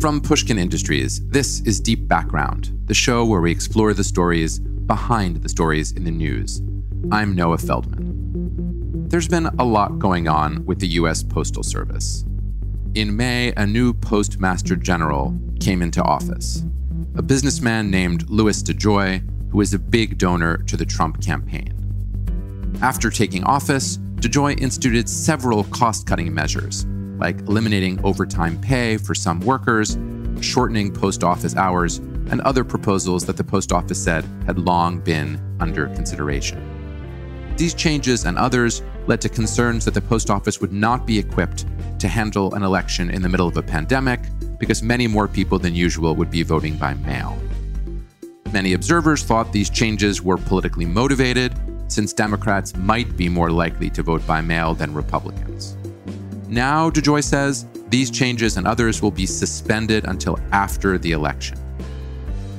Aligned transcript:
From 0.00 0.20
Pushkin 0.20 0.58
Industries, 0.58 1.26
this 1.28 1.62
is 1.62 1.80
Deep 1.80 2.06
Background, 2.06 2.70
the 2.84 2.92
show 2.92 3.24
where 3.24 3.40
we 3.40 3.50
explore 3.50 3.94
the 3.94 4.04
stories 4.04 4.58
behind 4.58 5.36
the 5.36 5.48
stories 5.48 5.92
in 5.92 6.04
the 6.04 6.10
news. 6.10 6.60
I'm 7.10 7.34
Noah 7.34 7.56
Feldman. 7.56 9.08
There's 9.08 9.26
been 9.26 9.46
a 9.58 9.64
lot 9.64 9.98
going 9.98 10.28
on 10.28 10.66
with 10.66 10.80
the 10.80 10.88
U.S. 10.88 11.22
Postal 11.22 11.62
Service. 11.62 12.26
In 12.94 13.16
May, 13.16 13.54
a 13.56 13.66
new 13.66 13.94
Postmaster 13.94 14.76
General 14.76 15.34
came 15.60 15.80
into 15.80 16.02
office, 16.02 16.62
a 17.14 17.22
businessman 17.22 17.90
named 17.90 18.28
Louis 18.28 18.62
DeJoy, 18.62 19.50
who 19.50 19.62
is 19.62 19.72
a 19.72 19.78
big 19.78 20.18
donor 20.18 20.58
to 20.64 20.76
the 20.76 20.84
Trump 20.84 21.22
campaign. 21.24 21.72
After 22.82 23.08
taking 23.08 23.44
office, 23.44 23.96
DeJoy 24.16 24.60
instituted 24.60 25.08
several 25.08 25.64
cost 25.64 26.06
cutting 26.06 26.34
measures, 26.34 26.84
like 27.18 27.40
eliminating 27.40 28.02
overtime 28.04 28.60
pay 28.60 28.96
for 28.96 29.14
some 29.14 29.40
workers, 29.40 29.98
shortening 30.40 30.92
post 30.92 31.24
office 31.24 31.56
hours, 31.56 31.98
and 32.30 32.40
other 32.42 32.64
proposals 32.64 33.24
that 33.26 33.36
the 33.36 33.44
post 33.44 33.72
office 33.72 34.02
said 34.02 34.24
had 34.46 34.58
long 34.58 34.98
been 35.00 35.40
under 35.60 35.86
consideration. 35.88 36.60
These 37.56 37.74
changes 37.74 38.24
and 38.24 38.36
others 38.36 38.82
led 39.06 39.20
to 39.22 39.28
concerns 39.28 39.84
that 39.84 39.94
the 39.94 40.00
post 40.00 40.28
office 40.28 40.60
would 40.60 40.72
not 40.72 41.06
be 41.06 41.18
equipped 41.18 41.64
to 42.00 42.08
handle 42.08 42.54
an 42.54 42.62
election 42.62 43.10
in 43.10 43.22
the 43.22 43.28
middle 43.28 43.48
of 43.48 43.56
a 43.56 43.62
pandemic 43.62 44.20
because 44.58 44.82
many 44.82 45.06
more 45.06 45.28
people 45.28 45.58
than 45.58 45.74
usual 45.74 46.14
would 46.16 46.30
be 46.30 46.42
voting 46.42 46.76
by 46.76 46.94
mail. 46.94 47.38
Many 48.52 48.74
observers 48.74 49.22
thought 49.22 49.52
these 49.52 49.70
changes 49.70 50.22
were 50.22 50.36
politically 50.36 50.84
motivated, 50.84 51.54
since 51.88 52.12
Democrats 52.12 52.76
might 52.76 53.16
be 53.16 53.28
more 53.28 53.50
likely 53.50 53.90
to 53.90 54.02
vote 54.02 54.26
by 54.26 54.40
mail 54.40 54.74
than 54.74 54.92
Republicans. 54.92 55.76
Now, 56.48 56.90
DeJoy 56.90 57.24
says, 57.24 57.66
these 57.88 58.10
changes 58.10 58.56
and 58.56 58.66
others 58.66 59.02
will 59.02 59.10
be 59.10 59.26
suspended 59.26 60.04
until 60.04 60.38
after 60.52 60.96
the 60.96 61.12
election. 61.12 61.58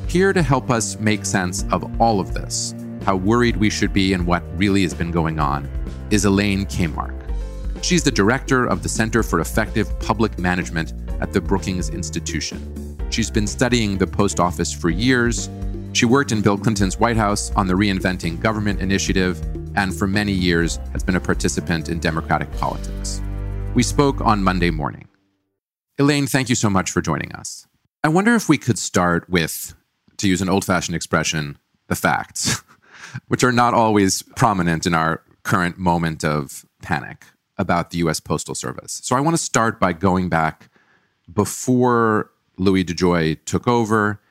Here 0.08 0.34
to 0.34 0.42
help 0.42 0.70
us 0.70 1.00
make 1.00 1.26
sense 1.26 1.66
of 1.72 2.02
all 2.02 2.20
of 2.20 2.34
this, 2.34 2.76
how 3.04 3.16
worried 3.16 3.56
we 3.56 3.70
should 3.70 3.94
be 3.94 4.14
and 4.14 4.26
what 4.26 4.44
really 4.58 4.84
has 4.84 4.94
been 4.94 5.12
going 5.12 5.40
on, 5.40 5.70
is 6.10 6.26
Elaine 6.26 6.66
Kamarck. 6.66 7.14
She's 7.82 8.04
the 8.04 8.12
director 8.12 8.66
of 8.66 8.84
the 8.84 8.90
Center 8.90 9.24
for 9.24 9.40
Effective 9.40 9.88
Public 10.00 10.38
Management 10.38 10.94
at 11.22 11.32
the 11.32 11.40
Brookings 11.40 11.90
Institution. 11.90 12.98
She's 13.10 13.32
been 13.32 13.48
studying 13.48 13.98
the 13.98 14.08
post 14.08 14.40
office 14.40 14.74
for 14.74 14.90
years. 14.90 15.50
She 15.94 16.06
worked 16.06 16.32
in 16.32 16.42
Bill 16.42 16.58
Clinton's 16.58 17.00
White 17.00 17.18
House 17.18 17.52
on 17.56 17.68
the 17.68 17.74
Reinventing 17.74 18.42
Government 18.42 18.82
initiative, 18.82 19.42
and 19.76 19.96
for 19.96 20.08
many 20.08 20.34
years 20.34 20.78
has 20.92 21.04
been 21.04 21.16
a 21.16 21.22
participant 21.22 21.90
in 21.90 22.00
Democratic 22.00 22.52
politics. 22.58 23.22
We 23.74 23.84
spoke 23.84 24.22
on 24.22 24.44
Monday 24.44 24.72
morning. 24.72 25.08
Elaine, 26.00 26.28
thank 26.28 26.50
you 26.50 26.56
so 26.56 26.70
much 26.70 26.92
for 26.92 27.02
joining 27.02 27.32
us. 27.34 27.68
I 28.04 28.08
wonder 28.08 28.36
if 28.36 28.50
we 28.50 28.58
could 28.58 28.80
start 28.80 29.30
with, 29.30 29.74
to 30.18 30.28
use 30.28 30.42
an 30.42 30.50
old 30.50 30.66
fashioned 30.66 30.96
expression, 30.96 31.58
the 31.88 31.96
facts, 31.96 32.62
which 33.28 33.44
are 33.44 33.52
not 33.52 33.74
always 33.74 34.22
prominent 34.36 34.86
in 34.86 34.94
our 34.94 35.24
current 35.44 35.78
moment 35.78 36.24
of 36.24 36.66
panic 36.82 37.26
about 37.58 37.90
the 37.90 37.98
US 38.00 38.20
Postal 38.20 38.56
Service. 38.56 39.02
So 39.04 39.16
I 39.16 39.20
want 39.20 39.36
to 39.36 39.44
start 39.44 39.80
by 39.80 39.94
going 39.94 40.30
back 40.30 40.70
before 41.32 42.32
Louis 42.58 42.84
DeJoy 42.84 43.44
took 43.46 43.68
over 43.68 44.22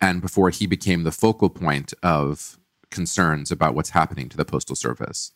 and 0.00 0.20
before 0.20 0.50
he 0.50 0.66
became 0.66 1.02
the 1.02 1.12
focal 1.12 1.50
point 1.50 1.92
of 2.02 2.58
concerns 2.90 3.50
about 3.50 3.74
what's 3.74 3.90
happening 3.90 4.28
to 4.28 4.36
the 4.36 4.44
Postal 4.44 4.76
Service. 4.76 5.32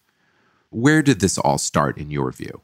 Where 0.71 1.03
did 1.03 1.21
this 1.21 1.37
all 1.39 1.59
start, 1.59 1.99
in 1.99 2.11
your 2.11 2.31
view? 2.31 2.63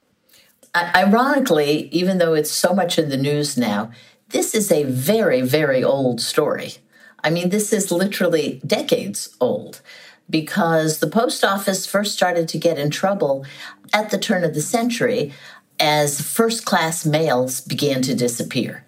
Ironically, 0.77 1.89
even 1.91 2.19
though 2.19 2.35
it's 2.35 2.51
so 2.51 2.75
much 2.75 2.99
in 2.99 3.09
the 3.09 3.17
news 3.17 3.57
now, 3.57 3.91
this 4.29 4.55
is 4.55 4.71
a 4.71 4.85
very, 4.85 5.41
very 5.41 5.83
old 5.83 6.21
story. 6.21 6.75
I 7.25 7.31
mean, 7.31 7.49
this 7.49 7.73
is 7.73 7.91
literally 7.91 8.61
decades 8.67 9.35
old 9.41 9.81
because 10.29 10.99
the 10.99 11.07
post 11.07 11.45
office 11.45 11.87
first 11.87 12.15
started 12.15 12.49
to 12.49 12.59
get 12.59 12.79
in 12.79 12.91
trouble 12.91 13.47
at 13.93 14.11
the 14.11 14.19
turn 14.19 14.45
of 14.45 14.55
the 14.55 14.61
century 14.61 15.33
as 15.81 16.21
first 16.21 16.65
class 16.65 17.07
mails 17.07 17.61
began 17.63 18.03
to 18.03 18.15
disappear. 18.15 18.85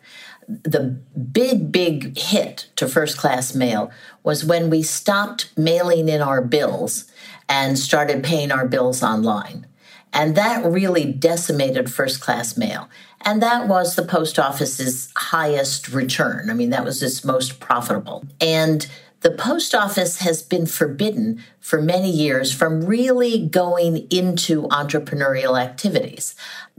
The 0.48 0.80
big, 0.80 1.70
big 1.70 2.18
hit 2.18 2.68
to 2.76 2.88
first 2.88 3.16
class 3.16 3.54
mail 3.54 3.90
was 4.22 4.44
when 4.44 4.68
we 4.68 4.82
stopped 4.82 5.56
mailing 5.56 6.08
in 6.08 6.20
our 6.20 6.42
bills 6.42 7.10
and 7.48 7.78
started 7.78 8.24
paying 8.24 8.50
our 8.50 8.66
bills 8.66 9.02
online. 9.02 9.67
And 10.12 10.36
that 10.36 10.64
really 10.64 11.12
decimated 11.12 11.92
first 11.92 12.20
class 12.20 12.56
mail. 12.56 12.88
And 13.22 13.42
that 13.42 13.68
was 13.68 13.96
the 13.96 14.02
post 14.02 14.38
office's 14.38 15.12
highest 15.16 15.88
return. 15.88 16.50
I 16.50 16.54
mean, 16.54 16.70
that 16.70 16.84
was 16.84 17.02
its 17.02 17.24
most 17.24 17.60
profitable. 17.60 18.24
And 18.40 18.86
the 19.20 19.30
post 19.32 19.74
office 19.74 20.18
has 20.18 20.42
been 20.42 20.66
forbidden 20.66 21.42
for 21.60 21.82
many 21.82 22.10
years 22.10 22.52
from 22.52 22.84
really 22.84 23.46
going 23.46 24.06
into 24.10 24.62
entrepreneurial 24.68 25.60
activities. 25.60 26.36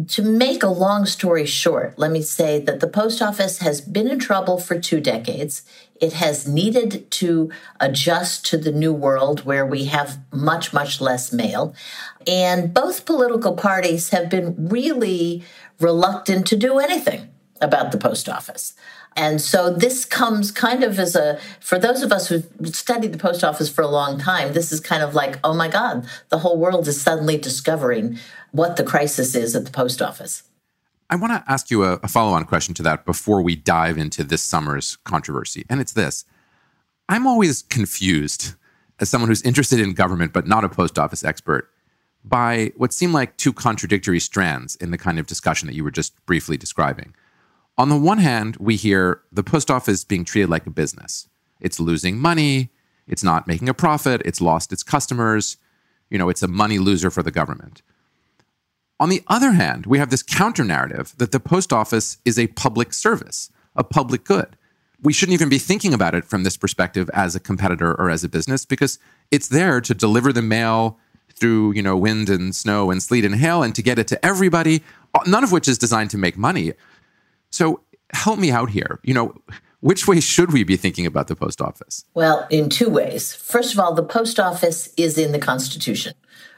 To 0.07 0.21
make 0.21 0.63
a 0.63 0.69
long 0.69 1.05
story 1.05 1.45
short, 1.45 1.99
let 1.99 2.11
me 2.11 2.21
say 2.21 2.59
that 2.61 2.79
the 2.79 2.87
post 2.87 3.21
office 3.21 3.59
has 3.59 3.81
been 3.81 4.07
in 4.07 4.19
trouble 4.19 4.57
for 4.57 4.79
two 4.79 5.01
decades. 5.01 5.63
It 5.99 6.13
has 6.13 6.47
needed 6.47 7.11
to 7.11 7.51
adjust 7.81 8.45
to 8.47 8.57
the 8.57 8.71
new 8.71 8.93
world 8.93 9.43
where 9.43 9.65
we 9.65 9.85
have 9.85 10.19
much, 10.31 10.71
much 10.71 11.01
less 11.01 11.33
mail. 11.33 11.75
And 12.25 12.73
both 12.73 13.05
political 13.05 13.53
parties 13.53 14.09
have 14.09 14.29
been 14.29 14.69
really 14.69 15.43
reluctant 15.81 16.47
to 16.47 16.55
do 16.55 16.79
anything 16.79 17.29
about 17.61 17.91
the 17.91 17.97
post 17.97 18.29
office. 18.29 18.73
And 19.15 19.41
so 19.41 19.73
this 19.73 20.05
comes 20.05 20.51
kind 20.51 20.83
of 20.83 20.97
as 20.99 21.15
a, 21.15 21.39
for 21.59 21.77
those 21.77 22.03
of 22.03 22.11
us 22.11 22.29
who've 22.29 22.47
studied 22.73 23.11
the 23.11 23.17
post 23.17 23.43
office 23.43 23.69
for 23.69 23.81
a 23.81 23.87
long 23.87 24.17
time, 24.17 24.53
this 24.53 24.71
is 24.71 24.79
kind 24.79 25.03
of 25.03 25.13
like, 25.13 25.39
oh 25.43 25.53
my 25.53 25.67
God, 25.67 26.07
the 26.29 26.39
whole 26.39 26.57
world 26.57 26.87
is 26.87 27.01
suddenly 27.01 27.37
discovering 27.37 28.17
what 28.51 28.77
the 28.77 28.83
crisis 28.83 29.35
is 29.35 29.55
at 29.55 29.65
the 29.65 29.71
post 29.71 30.01
office. 30.01 30.43
I 31.09 31.15
want 31.15 31.33
to 31.33 31.51
ask 31.51 31.71
you 31.71 31.83
a, 31.83 31.93
a 32.03 32.07
follow 32.07 32.33
on 32.33 32.45
question 32.45 32.73
to 32.75 32.83
that 32.83 33.05
before 33.05 33.41
we 33.41 33.55
dive 33.55 33.97
into 33.97 34.23
this 34.23 34.41
summer's 34.41 34.97
controversy. 35.03 35.65
And 35.69 35.81
it's 35.81 35.93
this 35.93 36.25
I'm 37.07 37.25
always 37.25 37.63
confused 37.63 38.53
as 38.99 39.09
someone 39.09 39.29
who's 39.29 39.41
interested 39.41 39.79
in 39.79 39.93
government 39.93 40.33
but 40.33 40.47
not 40.47 40.63
a 40.63 40.69
post 40.69 40.99
office 40.99 41.23
expert 41.23 41.69
by 42.23 42.71
what 42.75 42.93
seem 42.93 43.13
like 43.13 43.37
two 43.37 43.53
contradictory 43.53 44.19
strands 44.19 44.75
in 44.75 44.91
the 44.91 44.97
kind 44.97 45.19
of 45.19 45.25
discussion 45.25 45.67
that 45.67 45.75
you 45.75 45.83
were 45.83 45.91
just 45.91 46.25
briefly 46.25 46.57
describing. 46.57 47.15
On 47.79 47.87
the 47.87 47.95
one 47.95 48.17
hand, 48.17 48.57
we 48.57 48.75
hear 48.75 49.21
the 49.31 49.41
post 49.41 49.71
office 49.71 50.03
being 50.03 50.25
treated 50.25 50.49
like 50.49 50.67
a 50.67 50.69
business. 50.69 51.29
It's 51.61 51.79
losing 51.79 52.19
money, 52.19 52.71
it's 53.07 53.23
not 53.23 53.47
making 53.47 53.69
a 53.69 53.73
profit, 53.73 54.21
it's 54.25 54.41
lost 54.41 54.73
its 54.73 54.83
customers, 54.83 55.55
you 56.09 56.17
know, 56.17 56.27
it's 56.27 56.43
a 56.43 56.49
money 56.49 56.77
loser 56.77 57.09
for 57.09 57.23
the 57.23 57.31
government. 57.31 57.81
On 58.99 59.07
the 59.07 59.23
other 59.27 59.53
hand, 59.53 59.85
we 59.85 59.97
have 59.97 60.09
this 60.09 60.23
counter 60.23 60.65
narrative 60.65 61.13
that 61.19 61.31
the 61.31 61.39
post 61.39 61.71
office 61.71 62.17
is 62.25 62.37
a 62.37 62.47
public 62.47 62.91
service, 62.91 63.49
a 63.77 63.83
public 63.85 64.25
good. 64.25 64.57
We 65.01 65.13
shouldn't 65.13 65.35
even 65.35 65.47
be 65.47 65.57
thinking 65.57 65.93
about 65.93 66.15
it 66.15 66.25
from 66.25 66.43
this 66.43 66.57
perspective 66.57 67.09
as 67.13 67.33
a 67.33 67.39
competitor 67.39 67.93
or 67.93 68.09
as 68.09 68.25
a 68.25 68.29
business 68.29 68.65
because 68.65 68.99
it's 69.31 69.47
there 69.47 69.79
to 69.79 69.93
deliver 69.93 70.33
the 70.33 70.41
mail 70.41 70.99
through, 71.33 71.71
you 71.71 71.81
know, 71.81 71.95
wind 71.95 72.29
and 72.29 72.53
snow 72.53 72.91
and 72.91 73.01
sleet 73.01 73.23
and 73.23 73.35
hail 73.35 73.63
and 73.63 73.73
to 73.75 73.81
get 73.81 73.97
it 73.97 74.07
to 74.09 74.25
everybody, 74.25 74.83
none 75.25 75.45
of 75.45 75.53
which 75.53 75.69
is 75.69 75.77
designed 75.77 76.09
to 76.09 76.17
make 76.17 76.37
money. 76.37 76.73
So 77.51 77.81
help 78.13 78.39
me 78.39 78.51
out 78.51 78.69
here. 78.69 78.99
You 79.03 79.13
know, 79.13 79.33
which 79.81 80.07
way 80.07 80.19
should 80.19 80.51
we 80.51 80.63
be 80.63 80.75
thinking 80.75 81.05
about 81.05 81.27
the 81.27 81.35
post 81.35 81.61
office? 81.61 82.05
Well, 82.13 82.47
in 82.49 82.69
two 82.69 82.89
ways. 82.89 83.33
First 83.33 83.73
of 83.73 83.79
all, 83.79 83.93
the 83.93 84.03
post 84.03 84.39
office 84.39 84.89
is 84.97 85.17
in 85.17 85.31
the 85.31 85.39
Constitution. 85.39 86.13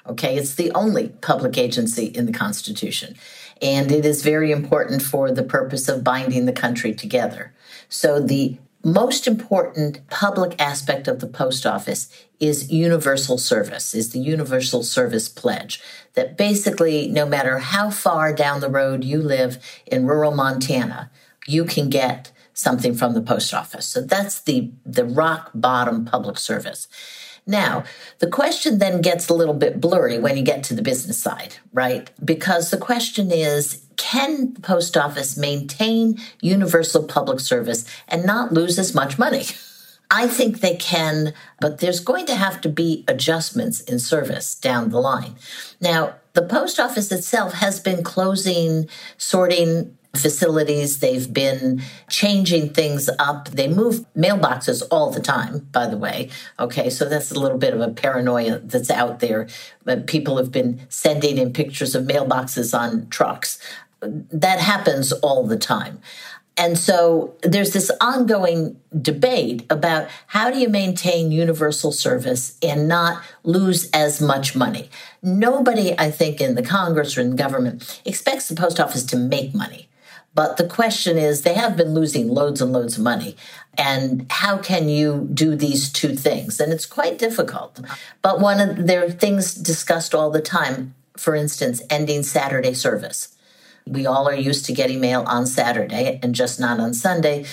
Okay, 0.07 0.35
it's 0.35 0.55
the 0.55 0.71
only 0.71 1.09
public 1.09 1.57
agency 1.57 2.05
in 2.05 2.25
the 2.25 2.31
Constitution. 2.31 3.15
And 3.61 3.91
it 3.91 4.05
is 4.05 4.23
very 4.23 4.51
important 4.51 5.03
for 5.03 5.31
the 5.31 5.43
purpose 5.43 5.87
of 5.87 6.03
binding 6.03 6.45
the 6.45 6.51
country 6.51 6.95
together. 6.95 7.53
So, 7.89 8.19
the 8.19 8.57
most 8.83 9.27
important 9.27 10.07
public 10.09 10.59
aspect 10.59 11.07
of 11.07 11.19
the 11.19 11.27
post 11.27 11.65
office 11.65 12.09
is 12.39 12.71
universal 12.71 13.37
service, 13.37 13.93
is 13.93 14.11
the 14.11 14.19
universal 14.19 14.83
service 14.83 15.29
pledge. 15.29 15.81
That 16.15 16.37
basically, 16.37 17.07
no 17.07 17.25
matter 17.25 17.59
how 17.59 17.91
far 17.91 18.33
down 18.33 18.59
the 18.59 18.69
road 18.69 19.03
you 19.03 19.21
live 19.21 19.57
in 19.85 20.07
rural 20.07 20.31
Montana, 20.31 21.11
you 21.47 21.65
can 21.65 21.89
get 21.89 22.31
something 22.53 22.93
from 22.95 23.13
the 23.13 23.21
post 23.21 23.53
office. 23.53 23.87
So 23.87 24.01
that's 24.01 24.41
the, 24.41 24.71
the 24.85 25.05
rock 25.05 25.51
bottom 25.53 26.05
public 26.05 26.37
service. 26.37 26.87
Now, 27.51 27.83
the 28.19 28.29
question 28.29 28.79
then 28.79 29.01
gets 29.01 29.29
a 29.29 29.33
little 29.33 29.53
bit 29.53 29.79
blurry 29.79 30.17
when 30.17 30.37
you 30.37 30.43
get 30.43 30.63
to 30.65 30.73
the 30.73 30.81
business 30.81 31.17
side, 31.17 31.55
right? 31.73 32.09
Because 32.23 32.71
the 32.71 32.77
question 32.77 33.31
is 33.31 33.83
can 33.97 34.53
the 34.53 34.61
post 34.61 34.97
office 34.97 35.37
maintain 35.37 36.19
universal 36.41 37.03
public 37.03 37.39
service 37.39 37.85
and 38.07 38.25
not 38.25 38.51
lose 38.51 38.79
as 38.79 38.95
much 38.95 39.19
money? 39.19 39.45
I 40.13 40.27
think 40.27 40.59
they 40.59 40.75
can, 40.75 41.33
but 41.61 41.79
there's 41.79 42.01
going 42.01 42.25
to 42.25 42.35
have 42.35 42.59
to 42.61 42.69
be 42.69 43.05
adjustments 43.07 43.79
in 43.79 43.97
service 43.97 44.55
down 44.55 44.89
the 44.89 44.99
line. 44.99 45.35
Now, 45.79 46.15
the 46.33 46.41
post 46.41 46.79
office 46.79 47.11
itself 47.11 47.53
has 47.53 47.79
been 47.79 48.03
closing, 48.03 48.89
sorting 49.17 49.97
facilities. 50.15 50.99
They've 50.99 51.31
been 51.31 51.81
changing 52.09 52.73
things 52.73 53.09
up. 53.19 53.49
They 53.49 53.67
move 53.67 54.05
mailboxes 54.15 54.83
all 54.91 55.11
the 55.11 55.21
time, 55.21 55.67
by 55.71 55.87
the 55.87 55.97
way. 55.97 56.29
Okay, 56.59 56.89
so 56.89 57.07
that's 57.07 57.31
a 57.31 57.39
little 57.39 57.57
bit 57.57 57.73
of 57.73 57.81
a 57.81 57.89
paranoia 57.89 58.59
that's 58.59 58.89
out 58.89 59.19
there. 59.19 59.47
But 59.83 60.07
people 60.07 60.37
have 60.37 60.51
been 60.51 60.81
sending 60.89 61.37
in 61.37 61.53
pictures 61.53 61.95
of 61.95 62.05
mailboxes 62.05 62.77
on 62.77 63.07
trucks. 63.09 63.59
That 64.01 64.59
happens 64.59 65.11
all 65.11 65.45
the 65.45 65.57
time. 65.57 65.99
And 66.57 66.77
so 66.77 67.33
there's 67.43 67.71
this 67.71 67.89
ongoing 68.01 68.79
debate 69.01 69.65
about 69.69 70.09
how 70.27 70.51
do 70.51 70.59
you 70.59 70.67
maintain 70.67 71.31
universal 71.31 71.91
service 71.93 72.57
and 72.61 72.87
not 72.87 73.23
lose 73.43 73.89
as 73.91 74.21
much 74.21 74.55
money. 74.55 74.89
Nobody, 75.23 75.97
I 75.97 76.11
think, 76.11 76.41
in 76.41 76.55
the 76.55 76.61
Congress 76.61 77.17
or 77.17 77.21
in 77.21 77.37
government 77.37 78.01
expects 78.05 78.49
the 78.49 78.55
post 78.55 78.79
office 78.79 79.03
to 79.05 79.15
make 79.15 79.55
money. 79.55 79.87
But 80.33 80.57
the 80.57 80.67
question 80.67 81.17
is, 81.17 81.41
they 81.41 81.55
have 81.55 81.75
been 81.75 81.93
losing 81.93 82.29
loads 82.29 82.61
and 82.61 82.71
loads 82.71 82.97
of 82.97 83.03
money. 83.03 83.35
And 83.77 84.25
how 84.29 84.57
can 84.57 84.87
you 84.87 85.29
do 85.33 85.55
these 85.55 85.91
two 85.91 86.15
things? 86.15 86.59
And 86.59 86.71
it's 86.71 86.85
quite 86.85 87.17
difficult. 87.17 87.79
But 88.21 88.39
one 88.39 88.59
of 88.59 88.87
there 88.87 89.05
are 89.05 89.11
things 89.11 89.53
discussed 89.53 90.15
all 90.15 90.29
the 90.29 90.41
time. 90.41 90.95
For 91.17 91.35
instance, 91.35 91.81
ending 91.89 92.23
Saturday 92.23 92.73
service. 92.73 93.35
We 93.85 94.05
all 94.05 94.27
are 94.27 94.35
used 94.35 94.65
to 94.65 94.73
getting 94.73 95.01
mail 95.01 95.23
on 95.27 95.45
Saturday 95.45 96.19
and 96.23 96.33
just 96.33 96.59
not 96.59 96.79
on 96.79 96.93
Sunday. 96.93 97.45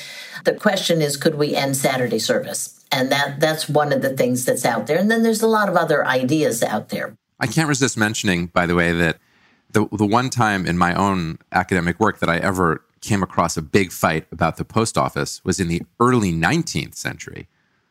The 0.44 0.54
question 0.54 1.02
is, 1.02 1.16
could 1.16 1.34
we 1.34 1.54
end 1.54 1.76
Saturday 1.76 2.19
service? 2.19 2.84
And 2.92 3.10
that 3.10 3.40
that's 3.40 3.69
one 3.69 3.92
of 3.92 4.02
the 4.02 4.16
things 4.16 4.44
that's 4.44 4.64
out 4.64 4.86
there. 4.86 4.98
And 4.98 5.10
then 5.10 5.22
there's 5.22 5.42
a 5.42 5.48
lot 5.48 5.69
of 5.69 5.76
other 5.76 6.06
ideas 6.06 6.62
out 6.62 6.90
there. 6.90 7.16
I 7.40 7.46
can't 7.46 7.69
resist 7.69 7.96
mentioning, 7.96 8.46
by 8.46 8.66
the 8.66 8.75
way, 8.75 8.92
that 8.92 9.19
the 9.70 9.86
the 9.92 10.06
one 10.06 10.30
time 10.30 10.66
in 10.66 10.78
my 10.78 10.94
own 10.94 11.38
academic 11.52 12.00
work 12.00 12.20
that 12.20 12.28
I 12.28 12.38
ever 12.38 12.82
came 13.00 13.22
across 13.22 13.56
a 13.56 13.62
big 13.62 13.92
fight 13.92 14.26
about 14.32 14.56
the 14.56 14.64
post 14.64 14.98
office 14.98 15.44
was 15.44 15.60
in 15.60 15.68
the 15.68 15.82
early 16.00 16.32
19th 16.32 16.94
century. 16.94 17.46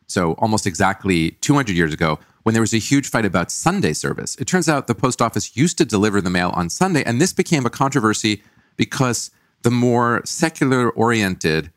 So 0.06 0.32
almost 0.32 0.66
exactly 0.66 1.32
200 1.40 1.74
years 1.74 1.92
ago 1.92 2.18
when 2.42 2.52
there 2.52 2.62
was 2.62 2.74
a 2.74 2.78
huge 2.78 3.08
fight 3.08 3.24
about 3.24 3.50
Sunday 3.50 3.92
service. 3.92 4.36
It 4.36 4.46
turns 4.46 4.68
out 4.68 4.86
the 4.86 4.94
post 4.94 5.20
office 5.20 5.56
used 5.56 5.78
to 5.78 5.84
deliver 5.84 6.20
the 6.20 6.30
mail 6.30 6.50
on 6.54 6.70
Sunday 6.70 7.02
and 7.04 7.20
this 7.20 7.32
became 7.32 7.66
a 7.66 7.70
controversy 7.70 8.42
because 8.76 9.30
the 9.62 9.70
more 9.70 10.22
secular 10.24 10.90
oriented 10.90 11.70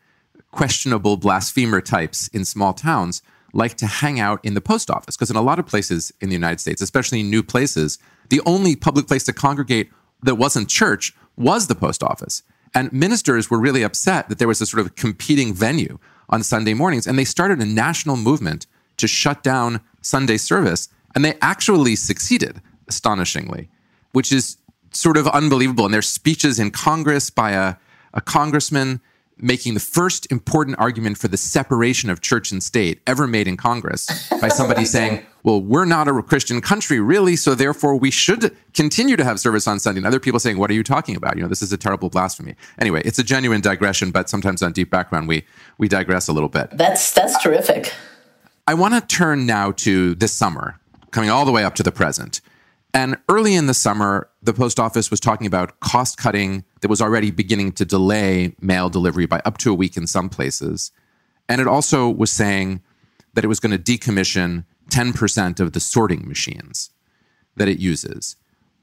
questionable 0.51 1.17
blasphemer 1.17 1.81
types 1.81 2.27
in 2.29 2.45
small 2.45 2.73
towns 2.73 3.21
like 3.53 3.75
to 3.75 3.87
hang 3.87 4.19
out 4.19 4.39
in 4.43 4.53
the 4.53 4.61
post 4.61 4.89
office 4.89 5.15
because 5.15 5.29
in 5.29 5.35
a 5.35 5.41
lot 5.41 5.59
of 5.59 5.65
places 5.65 6.11
in 6.21 6.29
the 6.29 6.35
United 6.35 6.59
States, 6.59 6.81
especially 6.81 7.23
new 7.23 7.43
places, 7.43 7.99
the 8.31 8.41
only 8.45 8.75
public 8.75 9.07
place 9.07 9.25
to 9.25 9.33
congregate 9.33 9.91
that 10.23 10.35
wasn't 10.35 10.69
church 10.69 11.13
was 11.37 11.67
the 11.67 11.75
post 11.75 12.01
office. 12.01 12.43
And 12.73 12.91
ministers 12.93 13.51
were 13.51 13.59
really 13.59 13.83
upset 13.83 14.29
that 14.29 14.39
there 14.39 14.47
was 14.47 14.59
this 14.59 14.71
sort 14.71 14.85
of 14.85 14.95
competing 14.95 15.53
venue 15.53 15.99
on 16.29 16.41
Sunday 16.41 16.73
mornings. 16.73 17.05
And 17.05 17.19
they 17.19 17.25
started 17.25 17.59
a 17.59 17.65
national 17.65 18.15
movement 18.15 18.65
to 18.97 19.07
shut 19.07 19.43
down 19.43 19.81
Sunday 20.01 20.37
service. 20.37 20.87
And 21.13 21.25
they 21.25 21.35
actually 21.41 21.97
succeeded, 21.97 22.61
astonishingly, 22.87 23.69
which 24.13 24.31
is 24.31 24.57
sort 24.91 25.17
of 25.17 25.27
unbelievable. 25.27 25.83
And 25.85 25.93
there's 25.93 26.07
speeches 26.07 26.57
in 26.57 26.71
Congress 26.71 27.29
by 27.29 27.51
a, 27.51 27.75
a 28.13 28.21
congressman 28.21 29.01
making 29.37 29.73
the 29.73 29.79
first 29.81 30.31
important 30.31 30.79
argument 30.79 31.17
for 31.17 31.27
the 31.27 31.37
separation 31.37 32.09
of 32.09 32.21
church 32.21 32.51
and 32.51 32.63
state 32.63 33.01
ever 33.05 33.27
made 33.27 33.47
in 33.47 33.57
Congress 33.57 34.29
by 34.39 34.47
somebody 34.47 34.85
saying, 34.95 35.25
well, 35.43 35.61
we're 35.61 35.85
not 35.85 36.07
a 36.07 36.21
Christian 36.21 36.61
country, 36.61 36.99
really, 36.99 37.35
so 37.35 37.55
therefore 37.55 37.95
we 37.95 38.11
should 38.11 38.55
continue 38.73 39.15
to 39.15 39.23
have 39.23 39.39
service 39.39 39.67
on 39.67 39.79
Sunday. 39.79 39.99
And 39.99 40.05
other 40.05 40.19
people 40.19 40.39
saying, 40.39 40.57
what 40.57 40.69
are 40.69 40.73
you 40.73 40.83
talking 40.83 41.15
about? 41.15 41.35
You 41.35 41.43
know, 41.43 41.47
this 41.47 41.61
is 41.61 41.73
a 41.73 41.77
terrible 41.77 42.09
blasphemy. 42.09 42.55
Anyway, 42.79 43.01
it's 43.05 43.19
a 43.19 43.23
genuine 43.23 43.61
digression, 43.61 44.11
but 44.11 44.29
sometimes 44.29 44.61
on 44.61 44.71
Deep 44.71 44.89
Background, 44.89 45.27
we, 45.27 45.43
we 45.77 45.87
digress 45.87 46.27
a 46.27 46.33
little 46.33 46.49
bit. 46.49 46.69
That's, 46.71 47.11
that's 47.11 47.41
terrific. 47.41 47.93
I 48.67 48.73
want 48.75 48.93
to 48.93 49.01
turn 49.01 49.45
now 49.45 49.71
to 49.71 50.15
this 50.15 50.31
summer, 50.31 50.79
coming 51.09 51.29
all 51.29 51.45
the 51.45 51.51
way 51.51 51.63
up 51.63 51.75
to 51.75 51.83
the 51.83 51.91
present. 51.91 52.41
And 52.93 53.17
early 53.29 53.55
in 53.55 53.67
the 53.67 53.73
summer, 53.73 54.29
the 54.43 54.53
post 54.53 54.79
office 54.79 55.09
was 55.09 55.19
talking 55.19 55.47
about 55.47 55.79
cost 55.79 56.17
cutting 56.17 56.65
that 56.81 56.89
was 56.89 57.01
already 57.01 57.31
beginning 57.31 57.71
to 57.73 57.85
delay 57.85 58.53
mail 58.59 58.89
delivery 58.89 59.25
by 59.25 59.41
up 59.45 59.57
to 59.59 59.71
a 59.71 59.73
week 59.73 59.97
in 59.97 60.07
some 60.07 60.29
places. 60.29 60.91
And 61.47 61.61
it 61.61 61.67
also 61.67 62.09
was 62.09 62.31
saying 62.31 62.81
that 63.33 63.43
it 63.43 63.47
was 63.47 63.59
going 63.59 63.77
to 63.77 63.97
decommission 63.97 64.65
10% 64.89 65.59
of 65.59 65.73
the 65.73 65.79
sorting 65.79 66.27
machines 66.27 66.89
that 67.55 67.67
it 67.67 67.79
uses. 67.79 68.35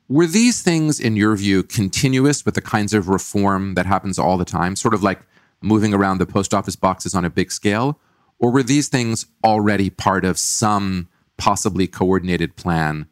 Were 0.08 0.26
these 0.26 0.62
things, 0.62 0.98
in 0.98 1.16
your 1.16 1.36
view, 1.36 1.62
continuous 1.62 2.44
with 2.44 2.54
the 2.54 2.62
kinds 2.62 2.94
of 2.94 3.08
reform 3.08 3.74
that 3.74 3.84
happens 3.84 4.18
all 4.18 4.38
the 4.38 4.44
time, 4.44 4.74
sort 4.74 4.94
of 4.94 5.02
like 5.02 5.20
moving 5.60 5.92
around 5.92 6.18
the 6.18 6.26
post 6.26 6.54
office 6.54 6.76
boxes 6.76 7.14
on 7.14 7.24
a 7.24 7.30
big 7.30 7.52
scale? 7.52 8.00
Or 8.38 8.50
were 8.50 8.62
these 8.62 8.88
things 8.88 9.26
already 9.44 9.90
part 9.90 10.24
of 10.24 10.38
some 10.38 11.08
possibly 11.36 11.86
coordinated 11.86 12.56
plan 12.56 13.06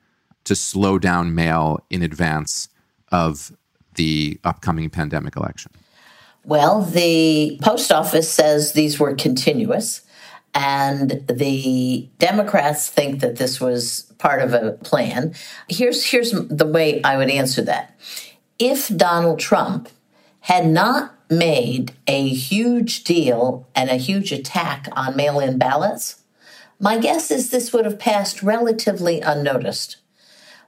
to 0.45 0.55
slow 0.55 0.99
down 0.99 1.35
mail 1.35 1.85
in 1.91 2.03
advance 2.03 2.69
of 3.13 3.55
the 3.97 4.41
upcoming 4.45 4.89
pandemic 4.89 5.37
election? 5.37 5.73
Well, 6.45 6.83
the 6.83 7.59
post 7.61 7.91
office 7.91 8.31
says 8.31 8.73
these 8.73 9.01
were 9.01 9.15
continuous, 9.15 10.03
and 10.57 11.23
the 11.29 12.09
Democrats 12.19 12.89
think 12.89 13.21
that 13.21 13.37
this 13.37 13.61
was 13.61 14.11
part 14.17 14.41
of 14.41 14.55
a 14.55 14.73
plan. 14.73 15.35
Here's 15.69 16.07
here's 16.07 16.31
the 16.33 16.67
way 16.67 17.03
I 17.03 17.19
would 17.19 17.29
answer 17.29 17.61
that. 17.63 17.95
If 18.59 18.89
Donald 18.89 19.39
Trump 19.39 19.91
had 20.41 20.67
not 20.67 21.15
made 21.29 21.93
a 22.07 22.27
huge 22.29 23.05
deal 23.05 23.69
and 23.75 23.91
a 23.91 23.97
huge 23.97 24.33
attack 24.33 24.89
on 24.93 25.15
mail-in 25.15 25.59
ballots, 25.59 26.23
my 26.81 26.99
guess 26.99 27.31
is 27.31 27.51
this 27.51 27.75
would 27.75 27.85
have 27.85 27.99
passed 27.99 28.43
relatively 28.43 29.21
unnoticed. 29.21 29.97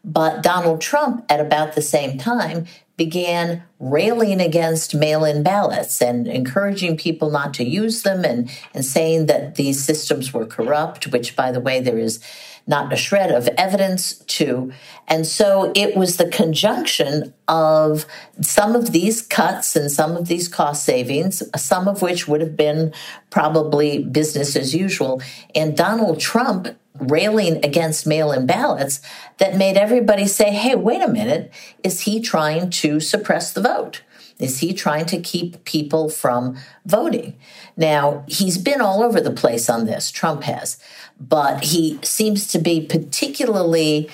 But 0.05 0.43
Donald 0.43 0.83
Trump, 0.83 1.25
at 1.31 1.41
about 1.41 1.75
the 1.75 1.83
same 1.83 2.19
time, 2.19 2.67
began 2.99 3.63
railing 3.79 4.41
against 4.41 4.95
mail 4.95 5.25
in 5.25 5.43
ballots 5.43 6.03
and 6.03 6.27
encouraging 6.27 6.97
people 6.97 7.31
not 7.31 7.55
to 7.55 7.65
use 7.65 8.03
them 8.03 8.25
and, 8.25 8.51
and 8.75 8.85
saying 8.85 9.27
that 9.27 9.55
these 9.55 9.83
systems 9.83 10.35
were 10.35 10.45
corrupt, 10.45 11.07
which, 11.07 11.37
by 11.37 11.53
the 11.53 11.61
way, 11.61 11.81
there 11.81 11.97
is 11.97 12.21
not 12.69 12.93
a 12.93 12.97
shred 12.97 13.33
of 13.33 13.49
evidence 13.57 14.19
to. 14.19 14.71
And 15.09 15.27
so 15.27 15.73
it 15.75 15.97
was 15.97 16.19
the 16.19 16.29
conjunction 16.29 17.35
of 17.49 18.07
some 18.43 18.77
of 18.77 18.93
these 18.93 19.23
cuts 19.23 19.75
and 19.75 19.91
some 19.91 20.17
of 20.17 20.29
these 20.29 20.47
cost 20.47 20.85
savings, 20.85 21.43
some 21.57 21.89
of 21.89 22.03
which 22.03 22.29
would 22.29 22.43
have 22.43 22.57
been 22.57 22.93
probably 23.31 24.05
business 24.05 24.55
as 24.55 24.75
usual, 24.75 25.21
and 25.55 25.77
Donald 25.77 26.21
Trump 26.21 26.69
railing 27.01 27.65
against 27.65 28.07
mail 28.07 28.33
in 28.33 28.45
ballots 28.45 29.01
that 29.39 29.57
made 29.57 29.77
everybody 29.77 30.27
say, 30.27 30.51
hey, 30.51 30.75
wait 30.75 31.01
a 31.01 31.09
minute, 31.09 31.51
is 31.83 32.03
he 32.03 32.21
trying 32.21 32.69
to 32.71 33.01
suppress 33.01 33.53
the 33.53 33.61
vote? 33.61 34.03
Is 34.39 34.59
he 34.59 34.73
trying 34.73 35.07
to 35.07 35.21
keep 35.21 35.65
people 35.65 36.09
from 36.09 36.57
voting? 36.87 37.37
Now, 37.77 38.25
he's 38.29 38.59
been 38.59 38.81
all 38.81 39.03
over 39.03 39.21
the 39.21 39.33
place 39.33 39.69
on 39.69 39.87
this, 39.87 40.11
Trump 40.11 40.45
has, 40.45 40.79
but 41.21 41.65
he 41.65 41.99
seems 42.03 42.47
to 42.49 42.59
be 42.59 42.81
particularly 42.81 44.09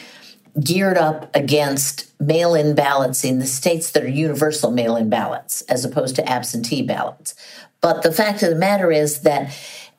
geared 0.62 0.96
up 0.96 1.34
against 1.34 2.12
mail 2.20 2.54
in 2.54 2.74
ballots 2.74 3.24
in 3.24 3.38
the 3.38 3.46
states 3.46 3.90
that 3.90 4.04
are 4.04 4.08
universal 4.08 4.70
mail 4.70 4.96
in 4.96 5.10
ballots 5.10 5.62
as 5.62 5.84
opposed 5.84 6.14
to 6.16 6.28
absentee 6.28 6.82
ballots. 6.82 7.34
But 7.80 8.02
the 8.02 8.12
fact 8.12 8.42
of 8.42 8.50
the 8.50 8.56
matter 8.56 8.90
is 8.90 9.22
that 9.22 9.52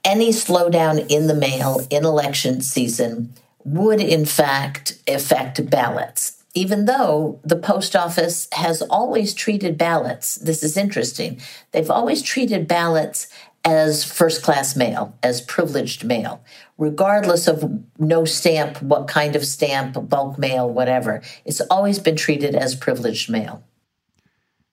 any 0.04 0.30
slowdown 0.30 1.06
in 1.10 1.28
the 1.28 1.34
mail 1.34 1.86
in 1.90 2.06
election 2.06 2.62
season 2.62 3.34
would, 3.66 4.00
in 4.00 4.26
fact, 4.26 4.98
affect 5.08 5.70
ballots. 5.70 6.44
Even 6.54 6.86
though 6.86 7.40
the 7.44 7.58
post 7.58 7.96
office 7.96 8.48
has 8.54 8.82
always 8.84 9.34
treated 9.34 9.78
ballots, 9.78 10.36
this 10.36 10.64
is 10.64 10.78
interesting, 10.78 11.42
they've 11.72 11.92
always 11.92 12.22
treated 12.22 12.68
ballots 12.68 13.28
as 13.66 14.04
first 14.04 14.44
class 14.44 14.76
mail, 14.76 15.18
as 15.24 15.42
privileged 15.42 16.06
mail, 16.06 16.44
regardless 16.78 17.48
of 17.48 17.82
no 17.98 18.24
stamp, 18.24 18.82
what 18.82 19.08
kind 19.08 19.36
of 19.36 19.44
stamp, 19.44 20.08
bulk 20.08 20.38
mail, 20.38 20.70
whatever. 20.70 21.22
It's 21.44 21.62
always 21.62 21.98
been 21.98 22.16
treated 22.16 22.56
as 22.56 22.76
privileged 22.76 23.30
mail. 23.30 23.64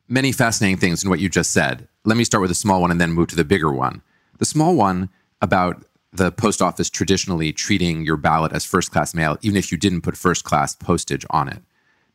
Many 0.08 0.30
fascinating 0.30 0.76
things 0.76 1.02
in 1.02 1.08
what 1.08 1.20
you 1.20 1.30
just 1.30 1.52
said. 1.52 1.88
Let 2.04 2.18
me 2.18 2.25
start 2.25 2.42
with 2.42 2.50
a 2.50 2.54
small 2.54 2.82
one 2.82 2.90
and 2.90 3.00
then 3.00 3.12
move 3.12 3.28
to 3.28 3.37
the 3.37 3.44
bigger 3.44 3.72
one. 3.72 4.02
The 4.38 4.44
small 4.44 4.76
one 4.76 5.08
about 5.40 5.87
the 6.12 6.30
post 6.30 6.61
office 6.61 6.90
traditionally 6.90 7.52
treating 7.52 8.04
your 8.04 8.18
ballot 8.18 8.52
as 8.52 8.66
first 8.66 8.90
class 8.90 9.14
mail, 9.14 9.38
even 9.40 9.56
if 9.56 9.72
you 9.72 9.78
didn't 9.78 10.02
put 10.02 10.18
first 10.18 10.44
class 10.44 10.75
postage 10.75 11.25
on 11.30 11.49
it. 11.49 11.62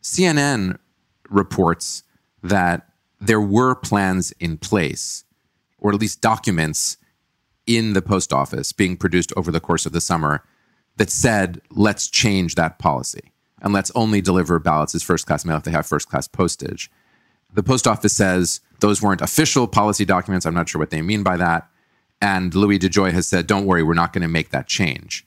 CNN 0.04 0.78
reports 1.30 2.04
that 2.44 2.88
there 3.20 3.42
were 3.42 3.74
plans 3.74 4.32
in 4.40 4.58
place, 4.58 5.24
or 5.80 5.92
at 5.92 6.00
least 6.00 6.22
documents 6.22 6.98
in 7.66 7.94
the 7.94 8.02
post 8.02 8.32
office 8.34 8.72
being 8.72 8.98
produced 8.98 9.34
over 9.36 9.52
the 9.52 9.60
course 9.60 9.86
of 9.86 9.92
the 9.92 10.02
summer 10.02 10.44
that 10.98 11.10
said, 11.10 11.62
let's 11.70 12.08
change 12.08 12.56
that 12.56 12.80
policy 12.80 13.32
and 13.62 13.74
let's 13.74 13.92
only 13.94 14.22
deliver 14.22 14.60
ballots 14.60 14.96
as 14.96 15.04
first 15.04 15.28
class 15.28 15.46
mail 15.46 15.58
if 15.58 15.64
they 15.64 15.72
have 15.72 15.86
first 15.86 16.10
class 16.10 16.28
postage. 16.28 16.90
The 17.54 17.64
post 17.64 17.88
office 17.88 18.14
says 18.14 18.62
those 18.80 19.02
weren't 19.02 19.22
official 19.22 19.68
policy 19.68 20.06
documents. 20.06 20.46
I'm 20.46 20.54
not 20.54 20.70
sure 20.70 20.80
what 20.80 20.90
they 20.90 21.02
mean 21.02 21.24
by 21.24 21.38
that. 21.38 21.68
And 22.22 22.54
Louis 22.56 22.80
DeJoy 22.80 23.12
has 23.12 23.28
said, 23.28 23.48
don't 23.48 23.66
worry, 23.66 23.84
we're 23.84 23.94
not 23.94 24.14
going 24.14 24.24
to 24.24 24.28
make 24.28 24.50
that 24.50 24.68
change. 24.68 25.26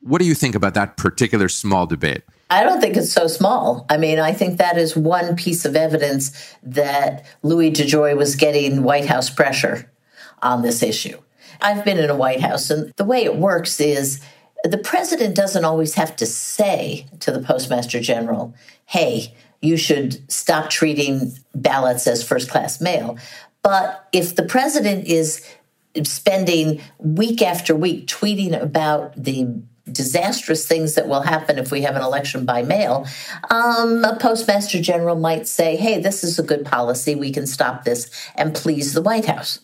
What 0.00 0.20
do 0.20 0.26
you 0.26 0.34
think 0.34 0.54
about 0.54 0.74
that 0.74 0.96
particular 0.96 1.48
small 1.48 1.86
debate? 1.86 2.22
I 2.50 2.62
don't 2.62 2.80
think 2.80 2.96
it's 2.96 3.12
so 3.12 3.26
small. 3.26 3.84
I 3.90 3.98
mean, 3.98 4.18
I 4.18 4.32
think 4.32 4.58
that 4.58 4.78
is 4.78 4.96
one 4.96 5.36
piece 5.36 5.64
of 5.64 5.76
evidence 5.76 6.54
that 6.62 7.26
Louis 7.42 7.70
DeJoy 7.70 8.16
was 8.16 8.36
getting 8.36 8.82
White 8.82 9.06
House 9.06 9.28
pressure 9.28 9.90
on 10.42 10.62
this 10.62 10.82
issue. 10.82 11.18
I've 11.60 11.84
been 11.84 11.98
in 11.98 12.08
a 12.08 12.16
White 12.16 12.40
House, 12.40 12.70
and 12.70 12.92
the 12.96 13.04
way 13.04 13.24
it 13.24 13.36
works 13.36 13.80
is 13.80 14.20
the 14.64 14.78
president 14.78 15.34
doesn't 15.34 15.64
always 15.64 15.94
have 15.94 16.16
to 16.16 16.26
say 16.26 17.06
to 17.20 17.30
the 17.30 17.40
postmaster 17.40 18.00
general, 18.00 18.54
hey, 18.86 19.34
you 19.60 19.76
should 19.76 20.30
stop 20.30 20.70
treating 20.70 21.32
ballots 21.54 22.06
as 22.06 22.26
first 22.26 22.48
class 22.48 22.80
mail. 22.80 23.18
But 23.62 24.08
if 24.12 24.36
the 24.36 24.44
president 24.44 25.06
is 25.06 25.44
spending 26.04 26.80
week 26.98 27.42
after 27.42 27.74
week 27.74 28.06
tweeting 28.06 28.60
about 28.60 29.12
the 29.22 29.60
disastrous 29.92 30.66
things 30.66 30.94
that 30.94 31.08
will 31.08 31.22
happen 31.22 31.58
if 31.58 31.70
we 31.70 31.82
have 31.82 31.96
an 31.96 32.02
election 32.02 32.44
by 32.44 32.62
mail, 32.62 33.06
um, 33.50 34.04
a 34.04 34.16
postmaster 34.16 34.80
general 34.80 35.16
might 35.16 35.46
say, 35.46 35.76
hey, 35.76 36.00
this 36.00 36.22
is 36.22 36.38
a 36.38 36.42
good 36.42 36.64
policy. 36.64 37.14
We 37.14 37.32
can 37.32 37.46
stop 37.46 37.84
this 37.84 38.10
and 38.34 38.54
please 38.54 38.94
the 38.94 39.02
White 39.02 39.26
House. 39.26 39.60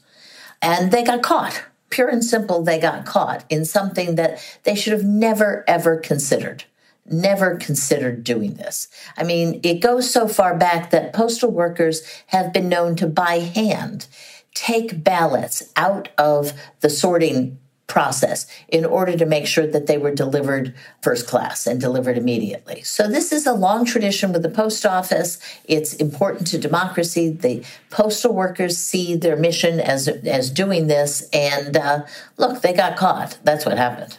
And 0.63 0.91
they 0.91 1.05
got 1.05 1.23
caught. 1.23 1.65
Pure 1.91 2.09
and 2.09 2.25
simple, 2.25 2.63
they 2.63 2.79
got 2.79 3.07
caught 3.07 3.45
in 3.49 3.65
something 3.65 4.17
that 4.17 4.43
they 4.65 4.75
should 4.75 4.93
have 4.93 5.05
never, 5.05 5.65
ever 5.69 5.97
considered. 5.97 6.65
Never 7.07 7.57
considered 7.57 8.25
doing 8.25 8.55
this. 8.55 8.89
I 9.17 9.25
mean, 9.25 9.61
it 9.63 9.81
goes 9.81 10.11
so 10.11 10.27
far 10.27 10.57
back 10.57 10.91
that 10.91 11.13
postal 11.13 11.51
workers 11.51 12.03
have 12.29 12.53
been 12.53 12.69
known 12.69 12.97
to 12.97 13.07
by 13.07 13.41
hand 13.41 14.07
take 14.55 15.05
ballots 15.05 15.71
out 15.77 16.09
of 16.17 16.53
the 16.81 16.89
sorting 16.89 17.59
process 17.87 18.47
in 18.69 18.85
order 18.85 19.17
to 19.17 19.27
make 19.27 19.47
sure 19.47 19.67
that 19.67 19.87
they 19.87 19.99
were 19.99 20.15
delivered 20.15 20.75
first 21.03 21.27
class 21.27 21.67
and 21.67 21.81
delivered 21.81 22.17
immediately. 22.17 22.83
So 22.83 23.09
this 23.09 23.33
is 23.33 23.47
a 23.47 23.53
long 23.53 23.85
tradition 23.85 24.33
with 24.33 24.43
the 24.43 24.49
post 24.49 24.87
office. 24.87 25.39
It's 25.65 25.95
important 25.95 26.47
to 26.49 26.59
democracy. 26.59 27.31
The 27.31 27.65
postal 27.91 28.35
workers 28.35 28.79
see 28.79 29.15
their 29.15 29.37
mission 29.37 29.81
as 29.81 30.09
as 30.09 30.51
doing 30.51 30.87
this, 30.87 31.29
and 31.33 31.77
uh, 31.77 32.05
look, 32.39 32.63
they 32.63 32.73
got 32.73 32.97
caught. 32.97 33.39
That's 33.45 33.67
what 33.67 33.77
happened. 33.77 34.19